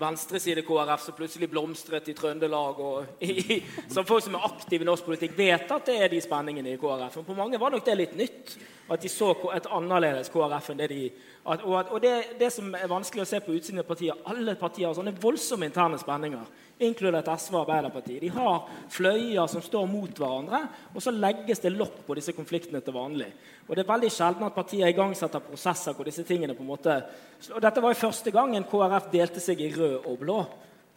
[0.00, 2.80] venstreside-KrF som plutselig blomstret i Trøndelag.
[2.80, 6.20] og i, Som folk som er aktive i norsk politikk, vet at det er de
[6.24, 7.20] spenningene i KrF.
[7.20, 8.56] Men på mange var nok det litt nytt.
[8.90, 11.04] At de så et annerledes KrF enn det de
[11.44, 14.56] at, Og, og det, det som er vanskelig å se på utsiden av partier Alle
[14.60, 16.42] partier har sånne voldsomme interne spenninger,
[16.86, 18.22] inkludert SV og Arbeiderpartiet.
[18.22, 20.62] De har fløyer som står mot hverandre,
[20.94, 23.28] og så legges det lokk på disse konfliktene til vanlig.
[23.68, 26.96] Og det er veldig sjelden at partier igangsetter prosesser hvor disse tingene på en måte
[27.54, 30.40] Og dette var jo første gangen KrF delte seg i rød og blå.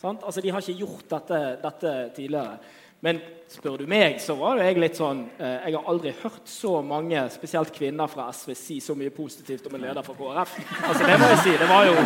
[0.01, 0.23] Sant?
[0.23, 2.57] Altså, De har ikke gjort dette, dette tidligere.
[3.03, 3.17] Men
[3.51, 6.77] spør du meg, så var jo jeg litt sånn eh, Jeg har aldri hørt så
[6.85, 10.53] mange, spesielt kvinner fra SV, si så mye positivt om en leder fra KrF.
[10.87, 11.55] Altså, det må jeg si.
[11.59, 11.97] Det var jo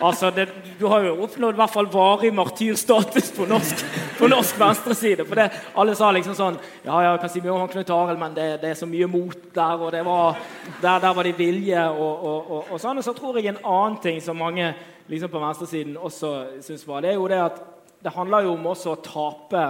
[0.00, 0.48] Altså, det,
[0.80, 3.84] Du har jo oppnådd i hvert fall varig martyrstatus på norsk,
[4.18, 5.26] på norsk venstreside.
[5.28, 5.46] For det,
[5.78, 8.48] alle sa liksom sånn Ja, ja, jeg kan si mye om Knut Arild, men det,
[8.64, 10.40] det er så mye mot der, og det var
[10.80, 12.98] Der, der var det vilje, og, og, og, og sånn.
[12.98, 14.72] Og så tror jeg en annen ting som mange
[15.10, 16.34] liksom på venstresiden også
[16.66, 17.62] syns var, det er jo det at
[18.00, 19.64] det handler jo om også å tape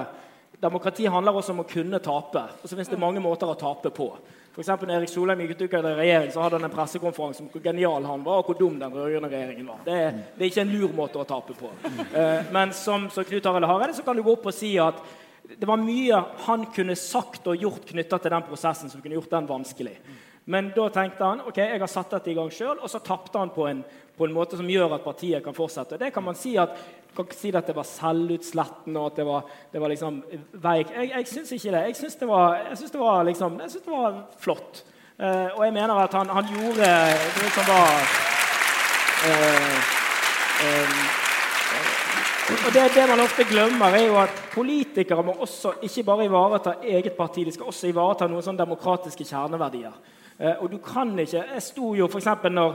[0.60, 2.42] Demokrati handler også om å kunne tape.
[2.60, 4.10] Og så finnes det mange måter å tape på.
[4.50, 7.62] For når Erik Solheim gikk ut av regjering, så hadde han en pressekonferanse om hvor
[7.64, 9.78] genial han var, og hvor dum den rød-grønne regjeringen var.
[9.86, 11.70] Det er, det er ikke en lur måte å tape på.
[12.10, 14.98] Eh, men som, som Knut Arild Hareide så kan du gå opp og si at
[15.50, 19.32] det var mye han kunne sagt og gjort knytta til den prosessen som kunne gjort
[19.32, 19.94] den vanskelig.
[20.50, 23.38] Men da tenkte han ok, jeg har satt dette i gang sjøl, og så tapte
[23.38, 23.84] han på en,
[24.20, 25.98] på en måte som gjør at partiet kan fortsette.
[26.00, 26.76] Det kan man si at
[27.16, 30.20] kan si at det var selvutslettende og at det var, det var liksom
[30.62, 30.92] veik.
[30.94, 31.80] Jeg, jeg syns ikke det.
[31.88, 32.28] Jeg syns det
[33.00, 34.84] det liksom, synes det var flott.
[35.18, 36.92] Eh, og jeg mener at han, han gjorde
[37.40, 37.96] det som var
[39.26, 39.80] eh,
[40.66, 41.00] eh,
[42.50, 46.72] og det, det, man ofte glemmer, er jo at politikere må også ikke bare ivareta
[46.82, 49.92] eget parti, de skal også ivareta noen sånne demokratiske kjerneverdier.
[50.38, 52.26] Eh, og du kan ikke Jeg sto jo f.eks.
[52.50, 52.74] når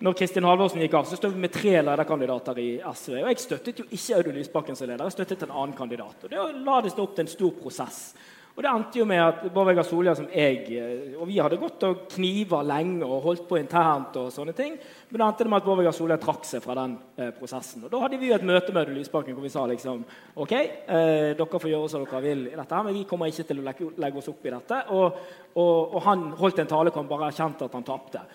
[0.00, 3.18] når Kristin Halvorsen gikk av, så stod vi med tre lederkandidater i SV.
[3.20, 6.24] Og jeg støttet jo ikke Audun Lysbakken som leder, jeg støttet en annen kandidat.
[6.24, 8.04] Og det la det stå opp til en stor prosess.
[8.50, 11.56] Og det endte jo med at Bård Vegar Solhjell som jeg eh, Og vi hadde
[11.56, 14.74] gått og kniva lenge og holdt på internt og sånne ting.
[15.08, 17.86] Men det endte med at Bård Vegar Solhjell trakk seg fra den eh, prosessen.
[17.86, 20.02] Og da hadde vi jo et møte med Audun Lysbakken hvor vi sa liksom
[20.34, 23.62] OK, eh, dere får gjøre som dere vil i dette, men vi kommer ikke til
[23.62, 24.84] å legge, legge oss opp i dette.
[24.96, 28.26] Og, og, og han holdt en tale hvor han bare erkjente at han tapte.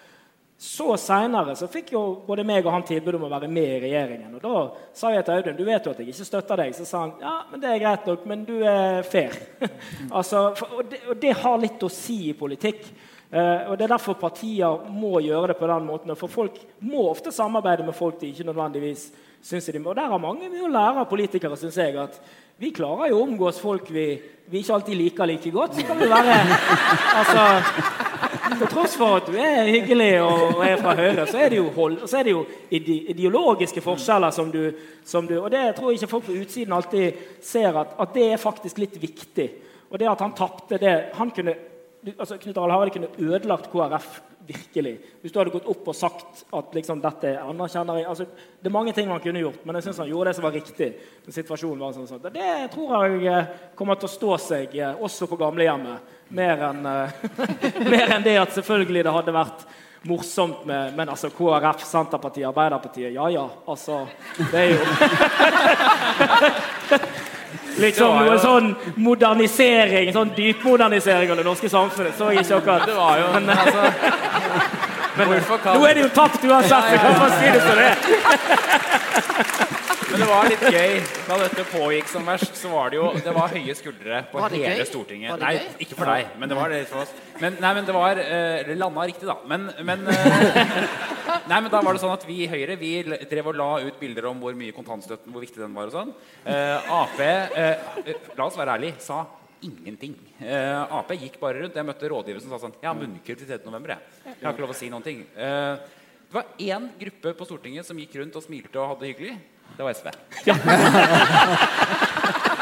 [0.66, 4.38] Så seinere fikk jo både meg og han tilbud om å være med i regjeringen.
[4.38, 4.62] Og Da
[4.98, 6.74] sa jeg til Audun du vet jo at jeg ikke støtter deg.
[6.74, 9.36] Så sa han ja, men det er greit nok, men du er fair.
[10.18, 12.88] altså, for, og, det, og, det, har litt å si i politikk.
[13.30, 16.18] Uh, og Det er derfor partier må gjøre det på den måten.
[16.18, 19.10] For folk må ofte samarbeide med folk de ikke nødvendigvis
[19.46, 19.94] syns de må.
[19.94, 21.94] Og der har mange mye å lære av politikere, syns jeg.
[22.02, 22.18] at
[22.58, 24.06] vi klarer jo å omgås folk vi,
[24.48, 25.76] vi, ikke alltid liker like godt.
[25.76, 26.38] Så kan vi være
[27.20, 27.46] altså,
[28.46, 31.70] Til tross for at du er hyggelig og, er fra Høyre, så er det jo,
[31.74, 34.62] hold, så er det jo ideologiske forskjeller som du,
[35.06, 38.28] som du, Og det tror jeg ikke folk på utsiden alltid ser, at, at det
[38.32, 39.48] er faktisk litt viktig.
[39.90, 41.56] Og det at han tapte det han kunne,
[42.14, 45.00] altså Knut Arild Hareide kunne ødelagt KrF virkelig.
[45.22, 48.26] Hvis du hadde gått opp og sagt at liksom, dette anerkjenner jeg altså,
[48.62, 50.56] Det er mange ting man kunne gjort, men jeg syns han gjorde det som var
[50.56, 50.90] riktig.
[51.30, 52.28] situasjonen var sånn, sånn.
[52.34, 56.14] Det tror jeg eh, kommer til å stå seg eh, også på gamlehjemmet.
[56.26, 56.32] Uh,
[57.94, 59.68] mer enn det at selvfølgelig det hadde vært
[60.10, 64.08] morsomt med Men altså, KrF, Senterpartiet, Arbeiderpartiet Ja ja, altså
[64.52, 64.82] Det er jo
[67.82, 72.18] liksom noe sånn modernisering, sånn dypmodernisering av det norske samfunnet.
[72.18, 72.86] Så ikke akkurat.
[72.88, 73.82] Det var jo, men, altså,
[75.20, 79.75] men nå er det jo tapt uansett, så kan man si det som det er.
[80.06, 81.00] Men det var litt gøy.
[81.26, 84.60] Da dette pågikk som verst, så var det jo Det var høye skuldre på hele
[84.62, 84.84] gøy?
[84.90, 85.42] Stortinget.
[85.42, 87.14] Nei, ikke for deg, men det var det for oss.
[87.42, 89.38] Men, nei, men det var uh, landa riktig, da.
[89.50, 90.20] Men, men uh,
[91.50, 93.98] Nei, men da var det sånn at Vi i Høyre vi drev og la ut
[94.00, 95.90] bilder om hvor mye kontantstøtten hvor viktig den var.
[95.90, 96.14] og sånn.
[96.46, 97.18] Uh, Ap,
[98.38, 99.24] la oss være ærlige, sa
[99.66, 100.14] ingenting.
[100.46, 101.82] Ap gikk bare rundt.
[101.82, 103.60] Jeg møtte rådgiver som sa sånn Jeg har munnkurv til 3.
[103.66, 104.22] november, jeg.
[104.36, 105.26] Jeg har ikke lov å si noen ting.
[105.34, 109.38] det var én gruppe på Stortinget som gikk rundt og smilte og hadde det hyggelig.
[109.76, 110.08] Det var SV.
[110.48, 110.56] Ja.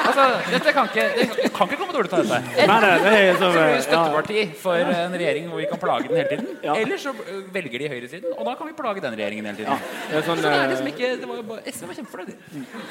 [0.07, 2.39] altså, dette kan ikke, det kan ikke komme dårlig ut av dette.
[2.63, 6.49] Enten er så, så støtteparti for en regjering hvor vi kan plage den hele tiden.
[6.65, 6.77] Ja.
[6.79, 7.13] Eller så
[7.53, 9.71] velger de høyresiden, og da kan vi plage den regjeringen hele tiden.
[9.73, 9.77] Ja.
[10.09, 12.33] Det er sånn, så det er liksom ikke, det var bare, SV var kjempefornøyd.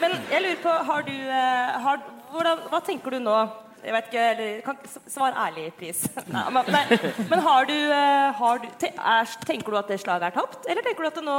[0.05, 3.39] Men jeg lurer på, har du, eh, har, hvordan, Hva tenker du nå?
[3.83, 4.77] Jeg vet ikke, eller, kan,
[5.11, 6.05] Svar ærlig, pris.
[6.35, 6.99] Nei, men, nei,
[7.31, 10.69] men har, du, eh, har du, er, Tenker du at det slaget er tapt?
[10.71, 11.39] Eller tenker du at nå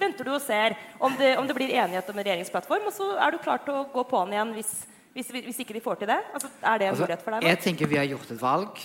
[0.00, 3.12] venter du og ser om det, om det, blir enighet om en regjeringsplattform, og så
[3.14, 4.74] er du klar til å gå på'n igjen hvis,
[5.14, 6.18] hvis, hvis, ikke de får til det?
[6.34, 7.46] Altså, er det en altså, mulighet for deg?
[7.46, 7.52] Nå?
[7.52, 8.84] Jeg tenker vi har gjort et valg.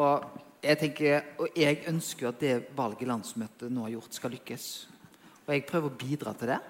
[0.00, 0.28] Og
[0.66, 4.70] jeg, tenker, og jeg ønsker at det valget landsmøtet nå har gjort, skal lykkes.
[5.46, 6.62] Og jeg prøver å bidra til det.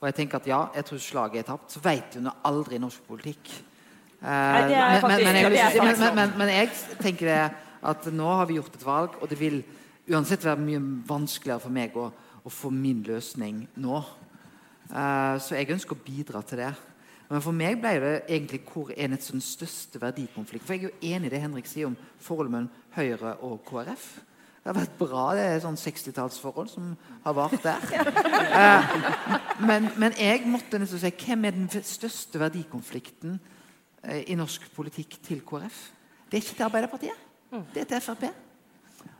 [0.00, 1.74] Og jeg tenker at ja, jeg tror slaget er tapt.
[1.74, 3.52] Så vet du aldri i norsk politikk
[6.36, 6.68] men, jeg
[7.00, 7.42] tenker det
[7.80, 9.62] at nå har vi gjort et valg, og det vil
[10.10, 12.10] uansett være mye vanskeligere for meg å,
[12.44, 14.02] å få min løsning nå.
[14.90, 16.72] Uh, så jeg ønsker å bidra til det.
[17.30, 20.66] Men for meg ble det egentlig hvor er den sånn største verdikonflikt.
[20.66, 24.08] For jeg er jo enig i det Henrik sier om forholdet mellom Høyre og KrF.
[24.60, 25.22] Det har vært bra.
[25.38, 26.90] Det er sånn 60-tallsforhold som
[27.24, 27.86] har vart der.
[28.50, 28.82] Uh,
[29.62, 33.59] men, men, jeg måtte nesten si hvem er den største verdikonflikten Eh,
[34.02, 35.80] i norsk politikk til KrF.
[36.30, 37.26] Det er ikke til Arbeiderpartiet.
[37.50, 37.66] Mm.
[37.74, 38.24] Det er til Frp.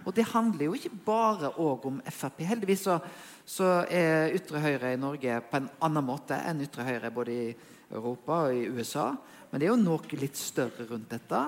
[0.06, 2.44] Og det handler jo ikke bare om Frp.
[2.48, 2.98] Heldigvis så,
[3.44, 7.50] så, er ytre høyre i Norge på en annen måte enn ytre høyre både i
[7.90, 9.10] Europa og i USA.
[9.50, 11.42] Men det er jo noe litt større rundt dette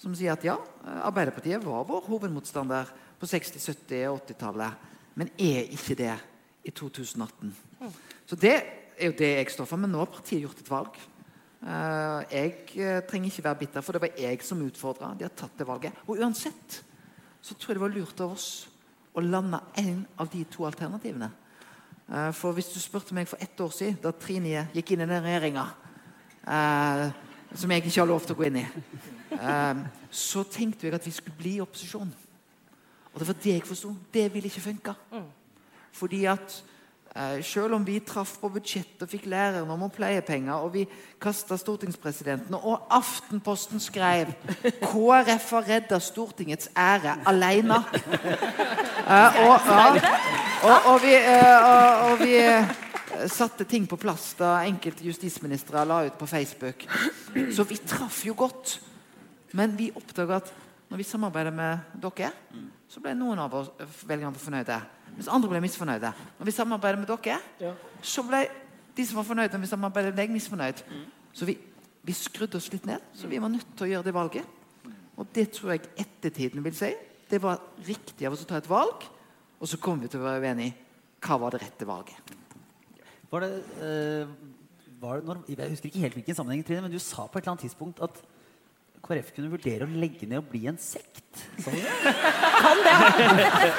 [0.00, 0.56] som sier at ja,
[1.04, 2.88] Arbeiderpartiet var vår hovedmotstander
[3.20, 6.14] på 60-, 70- og 80-tallet, men er ikke det
[6.64, 7.52] i 2018.
[7.78, 7.92] Mm.
[8.26, 9.78] Så det er jo det jeg står for.
[9.78, 10.96] Men nå har partiet gjort et valg.
[11.62, 15.12] Eh, jeg eh, trenger ikke være bitter, for det var jeg som utfordra.
[15.14, 16.00] De har tatt det valget.
[16.08, 16.80] Og uansett
[17.42, 18.48] så tror jeg det var lurt av oss
[19.14, 21.30] å lande en av de to alternativene.
[22.08, 25.10] Eh, for hvis du spurte meg for ett år siden, da Trine gikk inn i
[25.10, 25.68] den regjeringa
[26.42, 28.62] som jeg ikke har lov til å gå inn i,
[30.10, 32.10] så tenkte jeg at vi skulle bli i opposisjon.
[33.12, 33.92] Og det var det jeg forsto.
[34.10, 34.94] Det ville ikke funka.
[35.94, 36.56] Fordi at
[37.44, 40.86] selv om vi traff på budsjett og fikk læreren om pleiepenger, og vi
[41.20, 44.32] kasta stortingspresidenten, og Aftenposten skrev
[44.62, 47.82] 'KrF har redda Stortingets ære alene'.
[49.02, 49.60] Eh, og,
[50.62, 51.64] og, og vi, eh,
[52.06, 52.68] og, vi eh,
[53.26, 56.86] satte ting på plass da enkelte justisministre la ut på Facebook.
[57.50, 58.78] Så vi traff jo godt.
[59.52, 60.52] Men vi oppdaga at
[60.88, 62.30] når vi samarbeider med dere,
[62.88, 63.70] så ble noen av oss
[64.06, 64.78] velgerne fornøyde.
[65.16, 66.12] Mens andre ble misfornøyde.
[66.38, 67.74] Når vi samarbeider med dere, Ja.
[68.02, 68.46] så ble
[68.96, 70.82] de som var fornøyde når vi med deg, misfornøyd.
[71.32, 71.58] Så vi,
[72.04, 74.46] vi skrudde oss litt ned, så vi var nødt til å gjøre det valget.
[75.16, 76.94] Og det tror jeg ettertiden vil si.
[77.30, 79.04] Det var riktig av oss å ta et valg,
[79.60, 80.74] og så kommer vi til å være uenige.
[81.22, 82.32] Hva var det rette valget?
[83.30, 83.50] Var det,
[83.80, 84.26] eh,
[85.00, 87.44] var det når, jeg husker ikke helt hvilken sammenheng, Trine, men du sa på et
[87.44, 88.20] eller annet tidspunkt at
[89.02, 91.40] KrF kunne vurdere å legge ned og bli en sekt.
[91.64, 93.72] Kan du det?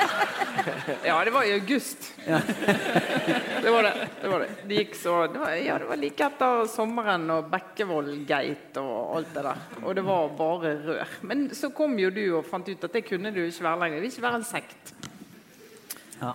[1.07, 2.09] Ja, det var i august.
[2.25, 3.93] det var det.
[4.21, 4.49] Det var det.
[4.67, 9.31] Det gikk så det var, Ja, det var like etter sommeren og Bekkevold-gate og alt
[9.35, 9.63] det der.
[9.83, 11.15] Og det var bare rør.
[11.29, 14.01] Men så kom jo du og fant ut at det kunne du ikke være lenger.
[14.01, 14.93] Det vil ikke være en sekt.
[16.19, 16.33] Ja.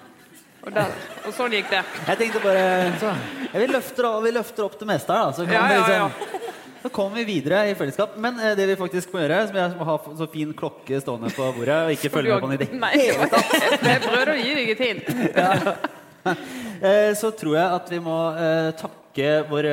[0.65, 0.97] Og, der,
[1.29, 1.85] og sånn gikk det.
[2.09, 5.37] Jeg tenkte bare jeg, vi, løfter, vi løfter opp det meste her, da.
[5.37, 6.48] Så, kan Ja, vi ja, ja.
[6.83, 8.17] Så kommer vi videre i fellesskap.
[8.21, 11.31] Men eh, det vi faktisk må gjøre, som jeg må ha så fin klokke stående
[11.35, 14.41] på bordet og ikke følge med på den i det hele tatt jeg prøvde å
[14.43, 15.07] gi deg et hint.
[16.29, 19.71] Eh, så tror jeg at vi må eh, takke våre,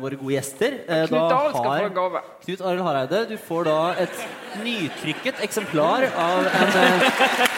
[0.00, 0.78] våre gode gjester.
[1.10, 2.22] Knut da skal få har- en gave.
[2.46, 3.76] Knut Arild Hareide, du får da
[4.06, 4.22] et
[4.64, 6.72] nytrykket eksemplar av en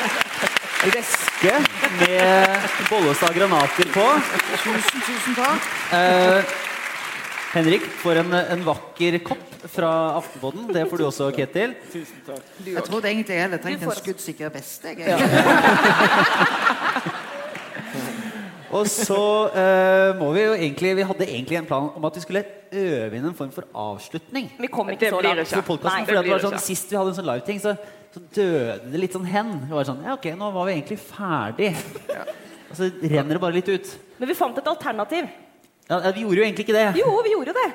[0.97, 1.55] reske
[2.03, 4.07] med Bollestad granater på.
[4.67, 6.65] Tusen, tusen takk.
[7.55, 10.73] Henrik får en, en vakker kopp fra Aftenpodden.
[10.75, 11.77] Det får du også, Ketil.
[11.93, 12.49] Tusen takk.
[12.67, 14.83] Jeg trodde egentlig jeg hadde trengt en skuddsikker vest.
[14.91, 14.97] Jeg.
[18.75, 19.21] Og så
[19.55, 22.43] uh, må vi jo egentlig Vi hadde egentlig en plan om at vi skulle
[22.75, 24.51] øve inn en form for avslutning.
[24.59, 25.47] Vi kom ikke så langt.
[26.11, 26.41] ikke.
[26.43, 26.59] sånn.
[26.59, 27.77] Sist vi hadde en sånn liveting, så,
[28.11, 29.55] så døde det litt sånn hen.
[29.69, 31.71] Det var sånn, ja ok, nå var vi egentlig ferdig.
[32.67, 33.97] Og så renner det bare litt ut.
[34.19, 35.31] Men vi fant et alternativ.
[35.91, 36.87] Ja, Vi gjorde jo egentlig ikke det.
[37.01, 37.71] Jo, vi gjorde det.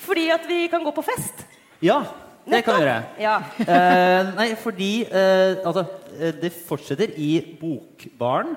[0.00, 1.44] Fordi at vi kan gå på fest.
[1.82, 2.02] Ja,
[2.46, 2.98] det kan vi gjøre.
[3.20, 3.36] Ja.
[3.70, 5.84] Eh, nei, fordi eh, altså,
[6.18, 8.56] eh, det fortsetter i Bokbaren.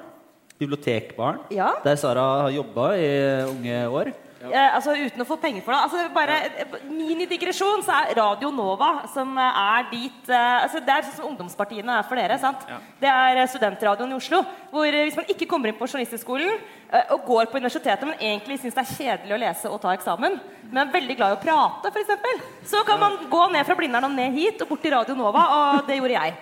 [0.59, 1.41] Bibliotekbaren.
[1.51, 1.71] Ja.
[1.83, 3.09] Der Sara har jobba i
[3.49, 4.13] unge år.
[4.51, 5.81] Eh, altså Uten å få penger for det.
[5.85, 10.91] Altså bare eh, Minidigresjon, så er Radio Nova, som eh, er dit eh, altså Det
[10.95, 12.37] er sånn som ungdomspartiene er for dere.
[12.41, 12.65] sant?
[12.99, 14.41] Det er eh, studentradioen i Oslo.
[14.73, 18.59] Hvor hvis man ikke kommer inn på Journalisthøgskolen eh, og går på universitetet, men egentlig
[18.59, 20.35] syns det er kjedelig å lese og ta eksamen,
[20.73, 24.09] men er veldig glad i å prate, f.eks., så kan man gå ned fra Blindern
[24.09, 26.35] og ned hit og bort til Radio Nova, og det gjorde jeg.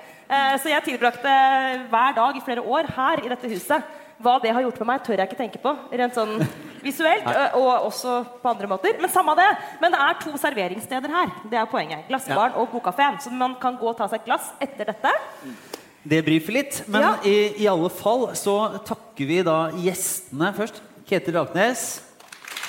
[0.63, 1.31] Så jeg tilbrakte
[1.91, 3.89] hver dag i flere år her i dette huset.
[4.21, 5.73] Hva det har gjort med meg, tør jeg ikke tenke på.
[5.91, 6.37] Rent sånn
[6.83, 7.25] visuelt,
[7.57, 8.97] og også på andre måter.
[9.01, 9.49] Men samme det.
[9.81, 11.27] Men det er to serveringssteder her.
[11.51, 12.05] Det er poenget.
[12.09, 13.19] Glassbaren og Bokkafeen.
[13.21, 15.11] Så man kan gå og ta seg et glass etter dette.
[16.03, 16.81] Det brifer litt.
[16.89, 17.11] Men Ja.
[17.23, 18.55] i, i alle fall så
[18.87, 20.81] takker vi da gjestene først.
[21.09, 22.01] Ketil Raknes.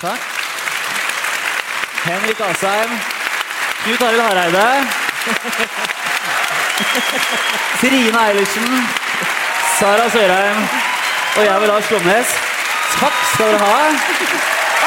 [0.00, 0.20] Takk.
[2.04, 2.90] Henrik Asheim.
[3.84, 4.66] Knut Arild Hareide.
[7.80, 8.68] Trine Eilertsen.
[9.78, 10.56] Sara Sørheim.
[11.36, 12.51] Og jeg var Lars Glomnes.
[13.00, 13.78] Takk skal dere ha.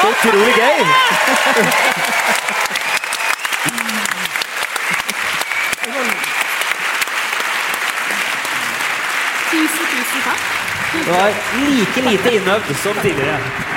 [0.00, 0.78] Så utrolig gøy.
[9.50, 10.40] Tusen, tusen takk.
[10.92, 13.75] Det var like lite innøvd som tidligere.